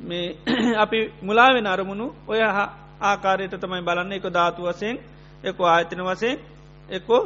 [0.00, 0.36] මේ
[0.76, 2.40] අපි මුලාවෙන අරමුණු ඔය
[3.02, 4.12] ආකාරයට තමයි බලන්න.
[4.12, 4.96] එක ධාතු වසයෙන්
[5.44, 6.38] එක ආයතන වසයෙන්
[6.88, 7.22] එකෝ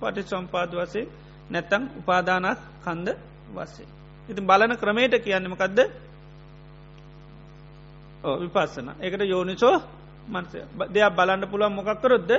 [0.00, 1.10] පටි සම්පාද වසේ
[1.50, 3.08] නැත්තං උපාදානත් කන්ද
[3.54, 4.01] වස්සේ.
[4.32, 5.78] ඉතින් බලන ක්‍රමේට කියන්නමකක්ද
[8.40, 8.88] විපස්සන.
[8.98, 9.76] එකට යෝනිසෝ
[10.28, 10.58] මන්සය
[10.88, 12.30] දෙයක් බලන්න පුළුවන් මොකක් කරොද්ද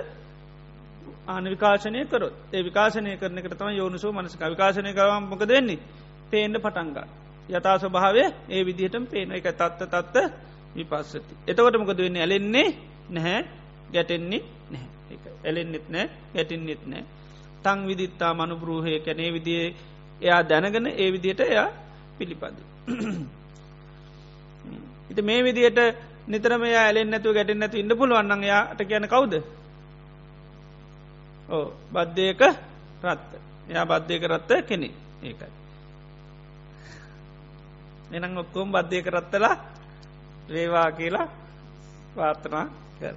[1.25, 2.33] ආන විකාශනය කරොත්.
[2.49, 5.79] ඒ විකාශනය කරන එක තම යෝනිසෝ මනසක විකාශනය කරවම් මොක දෙන්නේ
[6.31, 7.07] පේන්ඩ පටන්ගා
[7.49, 10.15] යතා ස්වභාවය ඒ විදිහටම පේන එක තත්ත තත්ත
[10.75, 11.33] විපස්සති.
[11.47, 12.17] එතවට මොකද වෙන්න?
[12.17, 12.67] ඇලෙන්නේ
[13.09, 13.41] නැහැ
[13.91, 14.93] ගැටෙන්නේ නැහැ.
[15.43, 17.03] ඇලෙන්න්නෙත් නෑ ගැටින්නෙත් නෑ
[17.63, 19.67] තං විදිත්තා මනු බ්‍රූහය කැනේ විදිේ
[20.21, 21.69] එයා දැනගෙන ඒ විදියට එයා
[22.17, 22.57] පිළිපද.
[25.09, 25.79] ඉති මේ විදියට
[26.27, 29.33] නිතරම ඇලෙන් නැතු ගැටෙන් නැතු ඉන්න පුළුවන්න යාට කියන කවුද
[31.49, 32.41] ඕ බද්ධයක
[33.03, 33.31] රත්ත
[33.69, 34.89] එයා බද්ධයක රත්ත කෙනෙ
[35.23, 35.51] ඒකයි.
[38.11, 39.55] එනම් ඔක්කොම් බද්ධයක රත්තලා
[40.49, 41.27] වේවා කියලා
[42.15, 42.67] පාර්ථනා
[42.99, 43.15] කර.